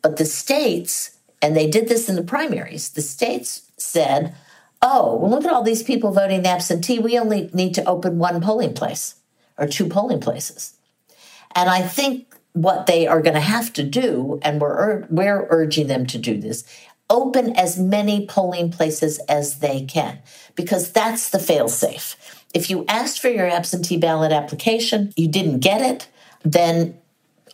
But 0.00 0.16
the 0.16 0.24
states 0.24 1.18
and 1.42 1.56
they 1.56 1.68
did 1.68 1.88
this 1.88 2.08
in 2.08 2.16
the 2.16 2.22
primaries 2.22 2.90
the 2.90 3.02
states 3.02 3.70
said 3.76 4.34
oh 4.80 5.16
well 5.16 5.30
look 5.30 5.44
at 5.44 5.52
all 5.52 5.62
these 5.62 5.82
people 5.82 6.12
voting 6.12 6.46
absentee. 6.46 6.98
We 6.98 7.18
only 7.18 7.50
need 7.52 7.74
to 7.74 7.84
open 7.84 8.18
one 8.18 8.40
polling 8.40 8.74
place 8.74 9.16
or 9.58 9.66
two 9.66 9.88
polling 9.88 10.20
places. 10.20 10.74
And 11.54 11.68
i 11.68 11.82
think 11.82 12.32
what 12.54 12.86
they 12.86 13.06
are 13.06 13.22
going 13.22 13.34
to 13.34 13.40
have 13.40 13.72
to 13.72 13.82
do, 13.82 14.38
and 14.42 14.60
we're, 14.60 15.06
we're 15.08 15.46
urging 15.48 15.86
them 15.86 16.06
to 16.06 16.18
do 16.18 16.36
this, 16.38 16.64
open 17.12 17.54
as 17.54 17.78
many 17.78 18.26
polling 18.26 18.72
places 18.72 19.20
as 19.28 19.60
they 19.60 19.82
can 19.82 20.18
because 20.56 20.90
that's 20.90 21.30
the 21.30 21.38
failsafe. 21.38 22.16
If 22.52 22.70
you 22.70 22.84
asked 22.88 23.20
for 23.20 23.28
your 23.28 23.46
absentee 23.48 23.98
ballot 23.98 24.32
application, 24.32 25.12
you 25.16 25.28
didn't 25.28 25.60
get 25.60 25.80
it, 25.80 26.08
then 26.42 26.98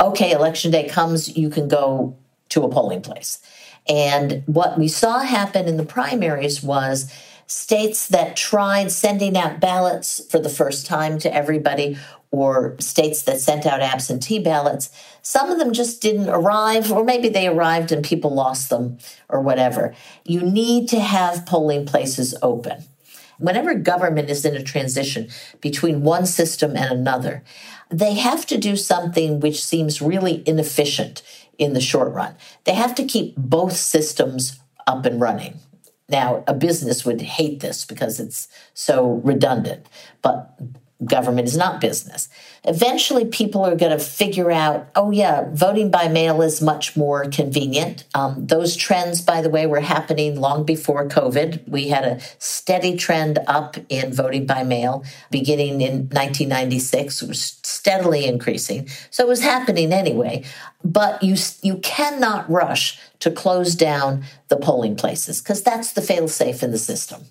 okay, 0.00 0.30
election 0.30 0.70
day 0.70 0.88
comes, 0.88 1.36
you 1.36 1.50
can 1.50 1.68
go 1.68 2.16
to 2.50 2.62
a 2.62 2.68
polling 2.70 3.02
place. 3.02 3.40
And 3.88 4.42
what 4.46 4.78
we 4.78 4.86
saw 4.86 5.20
happen 5.20 5.66
in 5.66 5.76
the 5.76 5.84
primaries 5.84 6.62
was 6.62 7.12
states 7.48 8.08
that 8.08 8.36
tried 8.36 8.92
sending 8.92 9.36
out 9.36 9.58
ballots 9.58 10.20
for 10.30 10.38
the 10.38 10.50
first 10.50 10.86
time 10.86 11.18
to 11.18 11.34
everybody 11.34 11.96
or 12.30 12.76
states 12.78 13.22
that 13.22 13.40
sent 13.40 13.64
out 13.64 13.80
absentee 13.80 14.38
ballots, 14.38 14.90
some 15.22 15.50
of 15.50 15.58
them 15.58 15.72
just 15.72 16.02
didn't 16.02 16.28
arrive, 16.28 16.92
or 16.92 17.02
maybe 17.02 17.30
they 17.30 17.48
arrived 17.48 17.90
and 17.90 18.04
people 18.04 18.32
lost 18.34 18.68
them 18.68 18.98
or 19.30 19.40
whatever. 19.40 19.94
You 20.24 20.42
need 20.42 20.88
to 20.90 21.00
have 21.00 21.46
polling 21.46 21.86
places 21.86 22.36
open. 22.42 22.84
Whenever 23.38 23.74
government 23.74 24.28
is 24.28 24.44
in 24.44 24.54
a 24.54 24.62
transition 24.62 25.28
between 25.62 26.02
one 26.02 26.26
system 26.26 26.76
and 26.76 26.92
another, 26.92 27.42
they 27.88 28.14
have 28.14 28.44
to 28.46 28.58
do 28.58 28.76
something 28.76 29.40
which 29.40 29.64
seems 29.64 30.02
really 30.02 30.42
inefficient 30.46 31.22
in 31.56 31.72
the 31.72 31.80
short 31.80 32.12
run. 32.12 32.34
They 32.64 32.74
have 32.74 32.94
to 32.96 33.04
keep 33.04 33.36
both 33.36 33.74
systems 33.74 34.60
up 34.86 35.06
and 35.06 35.18
running. 35.18 35.60
Now, 36.08 36.44
a 36.46 36.54
business 36.54 37.04
would 37.04 37.20
hate 37.20 37.60
this 37.60 37.84
because 37.84 38.18
it's 38.18 38.48
so 38.72 39.20
redundant, 39.24 39.86
but 40.22 40.58
government 41.04 41.46
is 41.46 41.56
not 41.56 41.80
business. 41.80 42.28
Eventually, 42.64 43.24
people 43.24 43.64
are 43.64 43.76
going 43.76 43.96
to 43.96 44.02
figure 44.02 44.50
out 44.50 44.88
oh, 44.96 45.10
yeah, 45.10 45.48
voting 45.52 45.90
by 45.90 46.08
mail 46.08 46.42
is 46.42 46.60
much 46.60 46.96
more 46.96 47.24
convenient. 47.26 48.04
Um, 48.14 48.46
those 48.46 48.74
trends, 48.74 49.20
by 49.22 49.40
the 49.40 49.50
way, 49.50 49.66
were 49.66 49.80
happening 49.80 50.40
long 50.40 50.64
before 50.64 51.06
COVID. 51.08 51.68
We 51.68 51.88
had 51.88 52.04
a 52.04 52.20
steady 52.38 52.96
trend 52.96 53.38
up 53.46 53.76
in 53.88 54.12
voting 54.12 54.46
by 54.46 54.64
mail 54.64 55.04
beginning 55.30 55.80
in 55.82 56.08
1996, 56.08 57.22
it 57.22 57.28
was 57.28 57.40
steadily 57.62 58.26
increasing. 58.26 58.88
So 59.10 59.24
it 59.24 59.28
was 59.28 59.42
happening 59.42 59.92
anyway. 59.92 60.44
But 60.84 61.22
you, 61.22 61.36
you 61.62 61.78
cannot 61.78 62.50
rush 62.50 62.98
to 63.20 63.30
close 63.30 63.74
down 63.74 64.24
the 64.48 64.56
polling 64.56 64.96
places 64.96 65.40
because 65.40 65.62
that's 65.62 65.92
the 65.92 66.02
fail 66.02 66.28
safe 66.28 66.62
in 66.62 66.70
the 66.70 66.78
system. 66.78 67.22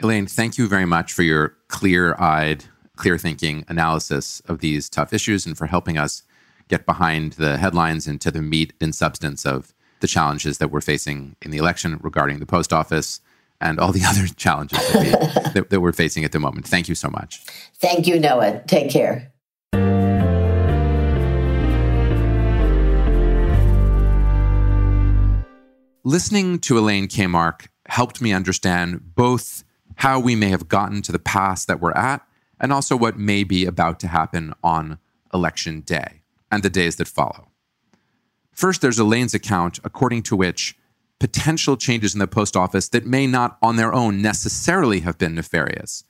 Elaine, 0.00 0.26
thank 0.26 0.58
you 0.58 0.68
very 0.68 0.86
much 0.86 1.12
for 1.12 1.22
your 1.22 1.56
clear 1.68 2.14
eyed 2.18 2.64
clear 2.98 3.16
thinking 3.16 3.64
analysis 3.68 4.40
of 4.46 4.58
these 4.58 4.88
tough 4.88 5.12
issues 5.12 5.46
and 5.46 5.56
for 5.56 5.66
helping 5.66 5.96
us 5.96 6.22
get 6.68 6.84
behind 6.84 7.34
the 7.34 7.56
headlines 7.56 8.06
and 8.06 8.20
to 8.20 8.30
the 8.30 8.42
meat 8.42 8.74
and 8.80 8.94
substance 8.94 9.46
of 9.46 9.72
the 10.00 10.06
challenges 10.06 10.58
that 10.58 10.70
we're 10.70 10.80
facing 10.80 11.34
in 11.42 11.50
the 11.50 11.58
election 11.58 11.98
regarding 12.02 12.40
the 12.40 12.46
post 12.46 12.72
office 12.72 13.20
and 13.60 13.80
all 13.80 13.92
the 13.92 14.02
other 14.06 14.26
challenges 14.26 14.78
that, 14.92 15.02
we, 15.02 15.52
that, 15.52 15.70
that 15.70 15.80
we're 15.80 15.92
facing 15.92 16.24
at 16.24 16.32
the 16.32 16.38
moment. 16.38 16.66
Thank 16.66 16.88
you 16.88 16.94
so 16.94 17.08
much. 17.08 17.40
Thank 17.80 18.06
you, 18.06 18.20
Noah. 18.20 18.62
Take 18.66 18.90
care. 18.90 19.32
Listening 26.08 26.58
to 26.60 26.78
Elaine 26.78 27.06
Kamarck 27.06 27.66
helped 27.84 28.22
me 28.22 28.32
understand 28.32 29.14
both 29.14 29.62
how 29.96 30.18
we 30.18 30.34
may 30.34 30.48
have 30.48 30.66
gotten 30.66 31.02
to 31.02 31.12
the 31.12 31.18
pass 31.18 31.66
that 31.66 31.80
we're 31.80 31.92
at 31.92 32.26
and 32.58 32.72
also 32.72 32.96
what 32.96 33.18
may 33.18 33.44
be 33.44 33.66
about 33.66 34.00
to 34.00 34.08
happen 34.08 34.54
on 34.64 35.00
election 35.34 35.82
day 35.82 36.22
and 36.50 36.62
the 36.62 36.70
days 36.70 36.96
that 36.96 37.08
follow. 37.08 37.48
First, 38.52 38.80
there's 38.80 38.98
Elaine's 38.98 39.34
account, 39.34 39.80
according 39.84 40.22
to 40.22 40.36
which 40.36 40.78
potential 41.20 41.76
changes 41.76 42.14
in 42.14 42.20
the 42.20 42.26
post 42.26 42.56
office 42.56 42.88
that 42.88 43.04
may 43.04 43.26
not 43.26 43.58
on 43.60 43.76
their 43.76 43.92
own 43.92 44.22
necessarily 44.22 45.00
have 45.00 45.18
been 45.18 45.34
nefarious 45.34 46.04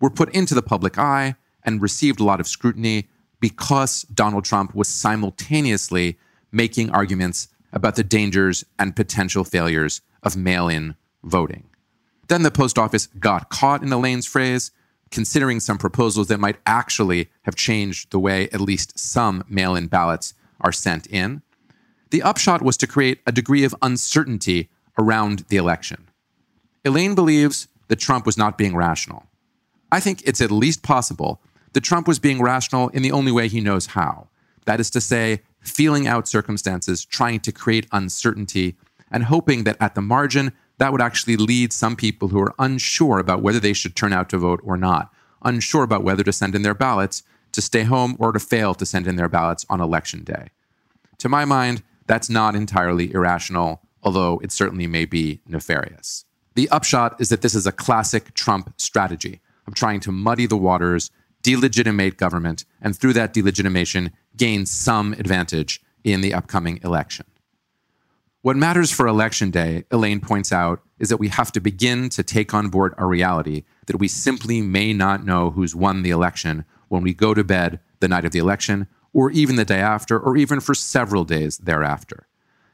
were 0.00 0.10
put 0.10 0.34
into 0.34 0.56
the 0.56 0.62
public 0.62 0.98
eye 0.98 1.36
and 1.62 1.80
received 1.80 2.18
a 2.18 2.24
lot 2.24 2.40
of 2.40 2.48
scrutiny 2.48 3.08
because 3.38 4.02
Donald 4.12 4.44
Trump 4.44 4.74
was 4.74 4.88
simultaneously 4.88 6.18
making 6.50 6.90
arguments 6.90 7.46
about 7.74 7.96
the 7.96 8.04
dangers 8.04 8.64
and 8.78 8.96
potential 8.96 9.44
failures 9.44 10.00
of 10.22 10.36
mail 10.36 10.68
in 10.68 10.94
voting. 11.22 11.64
Then 12.28 12.42
the 12.42 12.50
post 12.50 12.78
office 12.78 13.06
got 13.06 13.50
caught, 13.50 13.82
in 13.82 13.92
Elaine's 13.92 14.26
phrase, 14.26 14.70
considering 15.10 15.60
some 15.60 15.76
proposals 15.76 16.28
that 16.28 16.40
might 16.40 16.56
actually 16.64 17.28
have 17.42 17.54
changed 17.54 18.10
the 18.10 18.18
way 18.18 18.48
at 18.50 18.60
least 18.60 18.98
some 18.98 19.44
mail 19.48 19.76
in 19.76 19.88
ballots 19.88 20.32
are 20.60 20.72
sent 20.72 21.06
in. 21.08 21.42
The 22.10 22.22
upshot 22.22 22.62
was 22.62 22.76
to 22.78 22.86
create 22.86 23.20
a 23.26 23.32
degree 23.32 23.64
of 23.64 23.74
uncertainty 23.82 24.70
around 24.98 25.40
the 25.48 25.56
election. 25.56 26.08
Elaine 26.84 27.14
believes 27.14 27.68
that 27.88 27.96
Trump 27.96 28.24
was 28.24 28.38
not 28.38 28.56
being 28.56 28.74
rational. 28.74 29.26
I 29.92 30.00
think 30.00 30.22
it's 30.24 30.40
at 30.40 30.50
least 30.50 30.82
possible 30.82 31.42
that 31.72 31.82
Trump 31.82 32.08
was 32.08 32.18
being 32.18 32.40
rational 32.40 32.88
in 32.88 33.02
the 33.02 33.12
only 33.12 33.32
way 33.32 33.48
he 33.48 33.60
knows 33.60 33.86
how. 33.86 34.28
That 34.64 34.80
is 34.80 34.90
to 34.90 35.00
say, 35.00 35.42
feeling 35.64 36.06
out 36.06 36.28
circumstances, 36.28 37.04
trying 37.04 37.40
to 37.40 37.52
create 37.52 37.86
uncertainty, 37.92 38.76
and 39.10 39.24
hoping 39.24 39.64
that 39.64 39.76
at 39.80 39.94
the 39.94 40.02
margin, 40.02 40.52
that 40.78 40.92
would 40.92 41.00
actually 41.00 41.36
lead 41.36 41.72
some 41.72 41.96
people 41.96 42.28
who 42.28 42.40
are 42.40 42.54
unsure 42.58 43.18
about 43.18 43.42
whether 43.42 43.60
they 43.60 43.72
should 43.72 43.94
turn 43.96 44.12
out 44.12 44.28
to 44.30 44.38
vote 44.38 44.60
or 44.64 44.76
not, 44.76 45.12
unsure 45.42 45.84
about 45.84 46.02
whether 46.02 46.24
to 46.24 46.32
send 46.32 46.54
in 46.54 46.62
their 46.62 46.74
ballots, 46.74 47.22
to 47.52 47.62
stay 47.62 47.84
home 47.84 48.16
or 48.18 48.32
to 48.32 48.40
fail 48.40 48.74
to 48.74 48.84
send 48.84 49.06
in 49.06 49.16
their 49.16 49.28
ballots 49.28 49.64
on 49.70 49.80
election 49.80 50.24
day. 50.24 50.48
To 51.18 51.28
my 51.28 51.44
mind, 51.44 51.82
that's 52.06 52.28
not 52.28 52.56
entirely 52.56 53.12
irrational, 53.12 53.80
although 54.02 54.40
it 54.42 54.52
certainly 54.52 54.86
may 54.86 55.04
be 55.04 55.40
nefarious. 55.46 56.24
The 56.54 56.68
upshot 56.70 57.20
is 57.20 57.28
that 57.30 57.42
this 57.42 57.54
is 57.54 57.66
a 57.66 57.72
classic 57.72 58.34
Trump 58.34 58.74
strategy 58.76 59.40
of 59.66 59.74
trying 59.74 60.00
to 60.00 60.12
muddy 60.12 60.46
the 60.46 60.56
waters, 60.56 61.10
delegitimate 61.42 62.16
government, 62.16 62.64
and 62.80 62.96
through 62.96 63.14
that 63.14 63.32
delegitimation, 63.32 64.12
gain 64.36 64.66
some 64.66 65.12
advantage 65.14 65.80
in 66.02 66.20
the 66.20 66.34
upcoming 66.34 66.80
election. 66.84 67.26
What 68.42 68.56
matters 68.56 68.90
for 68.90 69.06
election 69.06 69.50
day, 69.50 69.84
Elaine 69.90 70.20
points 70.20 70.52
out, 70.52 70.82
is 70.98 71.08
that 71.08 71.16
we 71.16 71.28
have 71.28 71.50
to 71.52 71.60
begin 71.60 72.10
to 72.10 72.22
take 72.22 72.52
on 72.52 72.68
board 72.68 72.94
a 72.98 73.06
reality 73.06 73.64
that 73.86 73.96
we 73.96 74.06
simply 74.06 74.60
may 74.60 74.92
not 74.92 75.24
know 75.24 75.50
who's 75.50 75.74
won 75.74 76.02
the 76.02 76.10
election 76.10 76.66
when 76.88 77.02
we 77.02 77.14
go 77.14 77.32
to 77.32 77.42
bed 77.42 77.80
the 78.00 78.08
night 78.08 78.26
of 78.26 78.32
the 78.32 78.38
election, 78.38 78.86
or 79.14 79.30
even 79.30 79.56
the 79.56 79.64
day 79.64 79.80
after, 79.80 80.18
or 80.18 80.36
even 80.36 80.60
for 80.60 80.74
several 80.74 81.24
days 81.24 81.56
thereafter. 81.56 82.26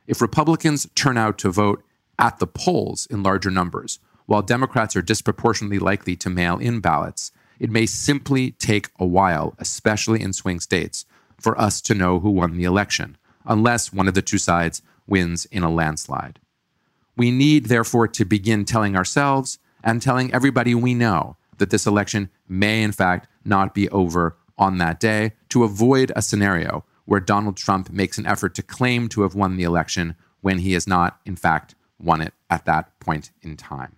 If 0.06 0.20
Republicans 0.20 0.88
turn 0.96 1.16
out 1.16 1.38
to 1.38 1.50
vote 1.50 1.84
at 2.18 2.38
the 2.38 2.46
polls 2.48 3.06
in 3.06 3.22
larger 3.22 3.50
numbers, 3.50 4.00
while 4.26 4.42
Democrats 4.42 4.96
are 4.96 5.02
disproportionately 5.02 5.78
likely 5.78 6.16
to 6.16 6.30
mail 6.30 6.58
in 6.58 6.80
ballots, 6.80 7.30
it 7.60 7.70
may 7.70 7.86
simply 7.86 8.52
take 8.52 8.88
a 8.98 9.06
while, 9.06 9.54
especially 9.58 10.20
in 10.20 10.32
swing 10.32 10.58
states, 10.58 11.04
for 11.40 11.58
us 11.60 11.80
to 11.82 11.94
know 11.94 12.20
who 12.20 12.30
won 12.30 12.56
the 12.56 12.64
election, 12.64 13.16
unless 13.44 13.92
one 13.92 14.08
of 14.08 14.14
the 14.14 14.22
two 14.22 14.38
sides 14.38 14.82
wins 15.06 15.46
in 15.46 15.62
a 15.62 15.70
landslide. 15.70 16.38
We 17.16 17.30
need, 17.30 17.66
therefore, 17.66 18.08
to 18.08 18.24
begin 18.24 18.64
telling 18.64 18.96
ourselves 18.96 19.58
and 19.82 20.00
telling 20.00 20.32
everybody 20.32 20.74
we 20.74 20.94
know 20.94 21.36
that 21.58 21.70
this 21.70 21.86
election 21.86 22.30
may, 22.48 22.82
in 22.82 22.92
fact, 22.92 23.28
not 23.44 23.74
be 23.74 23.88
over 23.90 24.36
on 24.56 24.78
that 24.78 25.00
day 25.00 25.32
to 25.48 25.64
avoid 25.64 26.12
a 26.14 26.22
scenario 26.22 26.84
where 27.04 27.20
Donald 27.20 27.56
Trump 27.56 27.90
makes 27.90 28.18
an 28.18 28.26
effort 28.26 28.54
to 28.54 28.62
claim 28.62 29.08
to 29.08 29.22
have 29.22 29.34
won 29.34 29.56
the 29.56 29.64
election 29.64 30.14
when 30.40 30.58
he 30.58 30.74
has 30.74 30.86
not, 30.86 31.18
in 31.24 31.36
fact, 31.36 31.74
won 31.98 32.20
it 32.20 32.32
at 32.48 32.64
that 32.66 32.98
point 33.00 33.30
in 33.42 33.56
time. 33.56 33.96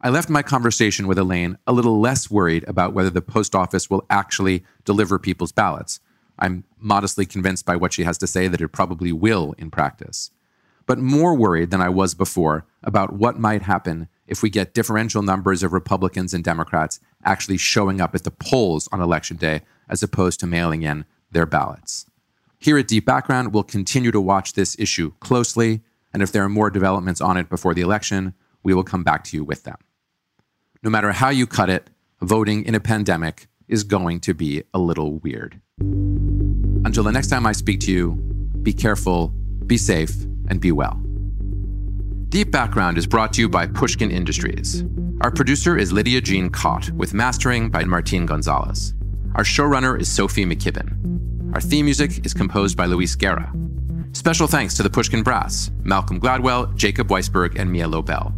I 0.00 0.10
left 0.10 0.28
my 0.28 0.42
conversation 0.42 1.08
with 1.08 1.18
Elaine 1.18 1.58
a 1.66 1.72
little 1.72 1.98
less 1.98 2.30
worried 2.30 2.64
about 2.68 2.92
whether 2.92 3.10
the 3.10 3.20
post 3.20 3.56
office 3.56 3.90
will 3.90 4.06
actually 4.08 4.64
deliver 4.84 5.18
people's 5.18 5.50
ballots. 5.50 5.98
I'm 6.38 6.62
modestly 6.78 7.26
convinced 7.26 7.66
by 7.66 7.74
what 7.74 7.92
she 7.92 8.04
has 8.04 8.16
to 8.18 8.28
say 8.28 8.46
that 8.46 8.60
it 8.60 8.68
probably 8.68 9.10
will 9.10 9.56
in 9.58 9.72
practice, 9.72 10.30
but 10.86 11.00
more 11.00 11.34
worried 11.34 11.72
than 11.72 11.80
I 11.80 11.88
was 11.88 12.14
before 12.14 12.64
about 12.84 13.14
what 13.14 13.40
might 13.40 13.62
happen 13.62 14.06
if 14.28 14.40
we 14.40 14.50
get 14.50 14.72
differential 14.72 15.20
numbers 15.20 15.64
of 15.64 15.72
Republicans 15.72 16.32
and 16.32 16.44
Democrats 16.44 17.00
actually 17.24 17.56
showing 17.56 18.00
up 18.00 18.14
at 18.14 18.22
the 18.22 18.30
polls 18.30 18.88
on 18.92 19.00
election 19.00 19.36
day 19.36 19.62
as 19.88 20.00
opposed 20.00 20.38
to 20.38 20.46
mailing 20.46 20.82
in 20.82 21.06
their 21.32 21.46
ballots. 21.46 22.06
Here 22.60 22.78
at 22.78 22.86
Deep 22.86 23.04
Background, 23.04 23.52
we'll 23.52 23.64
continue 23.64 24.12
to 24.12 24.20
watch 24.20 24.52
this 24.52 24.78
issue 24.78 25.12
closely, 25.18 25.82
and 26.12 26.22
if 26.22 26.30
there 26.30 26.44
are 26.44 26.48
more 26.48 26.70
developments 26.70 27.20
on 27.20 27.36
it 27.36 27.48
before 27.48 27.74
the 27.74 27.80
election, 27.80 28.34
we 28.62 28.74
will 28.74 28.84
come 28.84 29.02
back 29.02 29.24
to 29.24 29.36
you 29.36 29.42
with 29.42 29.64
them. 29.64 29.76
No 30.80 30.90
matter 30.90 31.10
how 31.10 31.30
you 31.30 31.46
cut 31.46 31.70
it, 31.70 31.90
voting 32.20 32.64
in 32.64 32.76
a 32.76 32.80
pandemic 32.80 33.48
is 33.66 33.82
going 33.82 34.20
to 34.20 34.32
be 34.32 34.62
a 34.72 34.78
little 34.78 35.18
weird. 35.18 35.60
Until 35.80 37.02
the 37.02 37.10
next 37.10 37.28
time 37.28 37.46
I 37.46 37.52
speak 37.52 37.80
to 37.80 37.92
you, 37.92 38.12
be 38.62 38.72
careful, 38.72 39.28
be 39.66 39.76
safe, 39.76 40.14
and 40.46 40.60
be 40.60 40.70
well. 40.70 41.02
Deep 42.28 42.52
Background 42.52 42.96
is 42.96 43.08
brought 43.08 43.32
to 43.32 43.40
you 43.40 43.48
by 43.48 43.66
Pushkin 43.66 44.12
Industries. 44.12 44.84
Our 45.20 45.32
producer 45.32 45.76
is 45.76 45.92
Lydia 45.92 46.20
Jean 46.20 46.48
Kott, 46.48 46.90
with 46.92 47.12
mastering 47.12 47.70
by 47.70 47.84
Martin 47.84 48.24
Gonzalez. 48.24 48.94
Our 49.34 49.42
showrunner 49.42 50.00
is 50.00 50.08
Sophie 50.08 50.44
McKibben. 50.44 51.54
Our 51.54 51.60
theme 51.60 51.86
music 51.86 52.24
is 52.24 52.32
composed 52.32 52.76
by 52.76 52.86
Luis 52.86 53.16
Guerra. 53.16 53.52
Special 54.12 54.46
thanks 54.46 54.74
to 54.74 54.84
the 54.84 54.90
Pushkin 54.90 55.24
Brass, 55.24 55.72
Malcolm 55.82 56.20
Gladwell, 56.20 56.72
Jacob 56.76 57.08
Weisberg, 57.08 57.58
and 57.58 57.72
Mia 57.72 57.88
Lobel. 57.88 58.32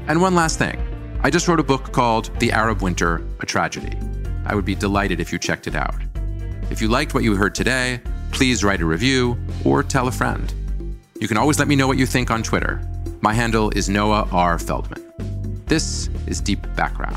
And 0.08 0.20
one 0.20 0.34
last 0.34 0.58
thing. 0.58 0.80
I 1.22 1.30
just 1.30 1.46
wrote 1.46 1.60
a 1.60 1.64
book 1.64 1.92
called 1.92 2.30
The 2.40 2.50
Arab 2.50 2.82
Winter: 2.82 3.22
A 3.40 3.46
Tragedy. 3.46 3.96
I 4.44 4.54
would 4.54 4.64
be 4.64 4.74
delighted 4.74 5.20
if 5.20 5.32
you 5.32 5.38
checked 5.38 5.68
it 5.68 5.76
out. 5.76 5.94
If 6.70 6.82
you 6.82 6.88
liked 6.88 7.14
what 7.14 7.22
you 7.22 7.36
heard 7.36 7.54
today, 7.54 8.00
please 8.32 8.64
write 8.64 8.80
a 8.80 8.86
review 8.86 9.38
or 9.64 9.82
tell 9.82 10.08
a 10.08 10.12
friend. 10.12 10.52
You 11.20 11.28
can 11.28 11.36
always 11.36 11.60
let 11.60 11.68
me 11.68 11.76
know 11.76 11.86
what 11.86 11.98
you 11.98 12.06
think 12.06 12.30
on 12.30 12.42
Twitter. 12.42 12.80
My 13.20 13.32
handle 13.32 13.70
is 13.70 13.88
Noah 13.88 14.26
R. 14.32 14.58
Feldman. 14.58 15.01
This 15.66 16.10
is 16.26 16.40
Deep 16.40 16.66
Background. 16.76 17.16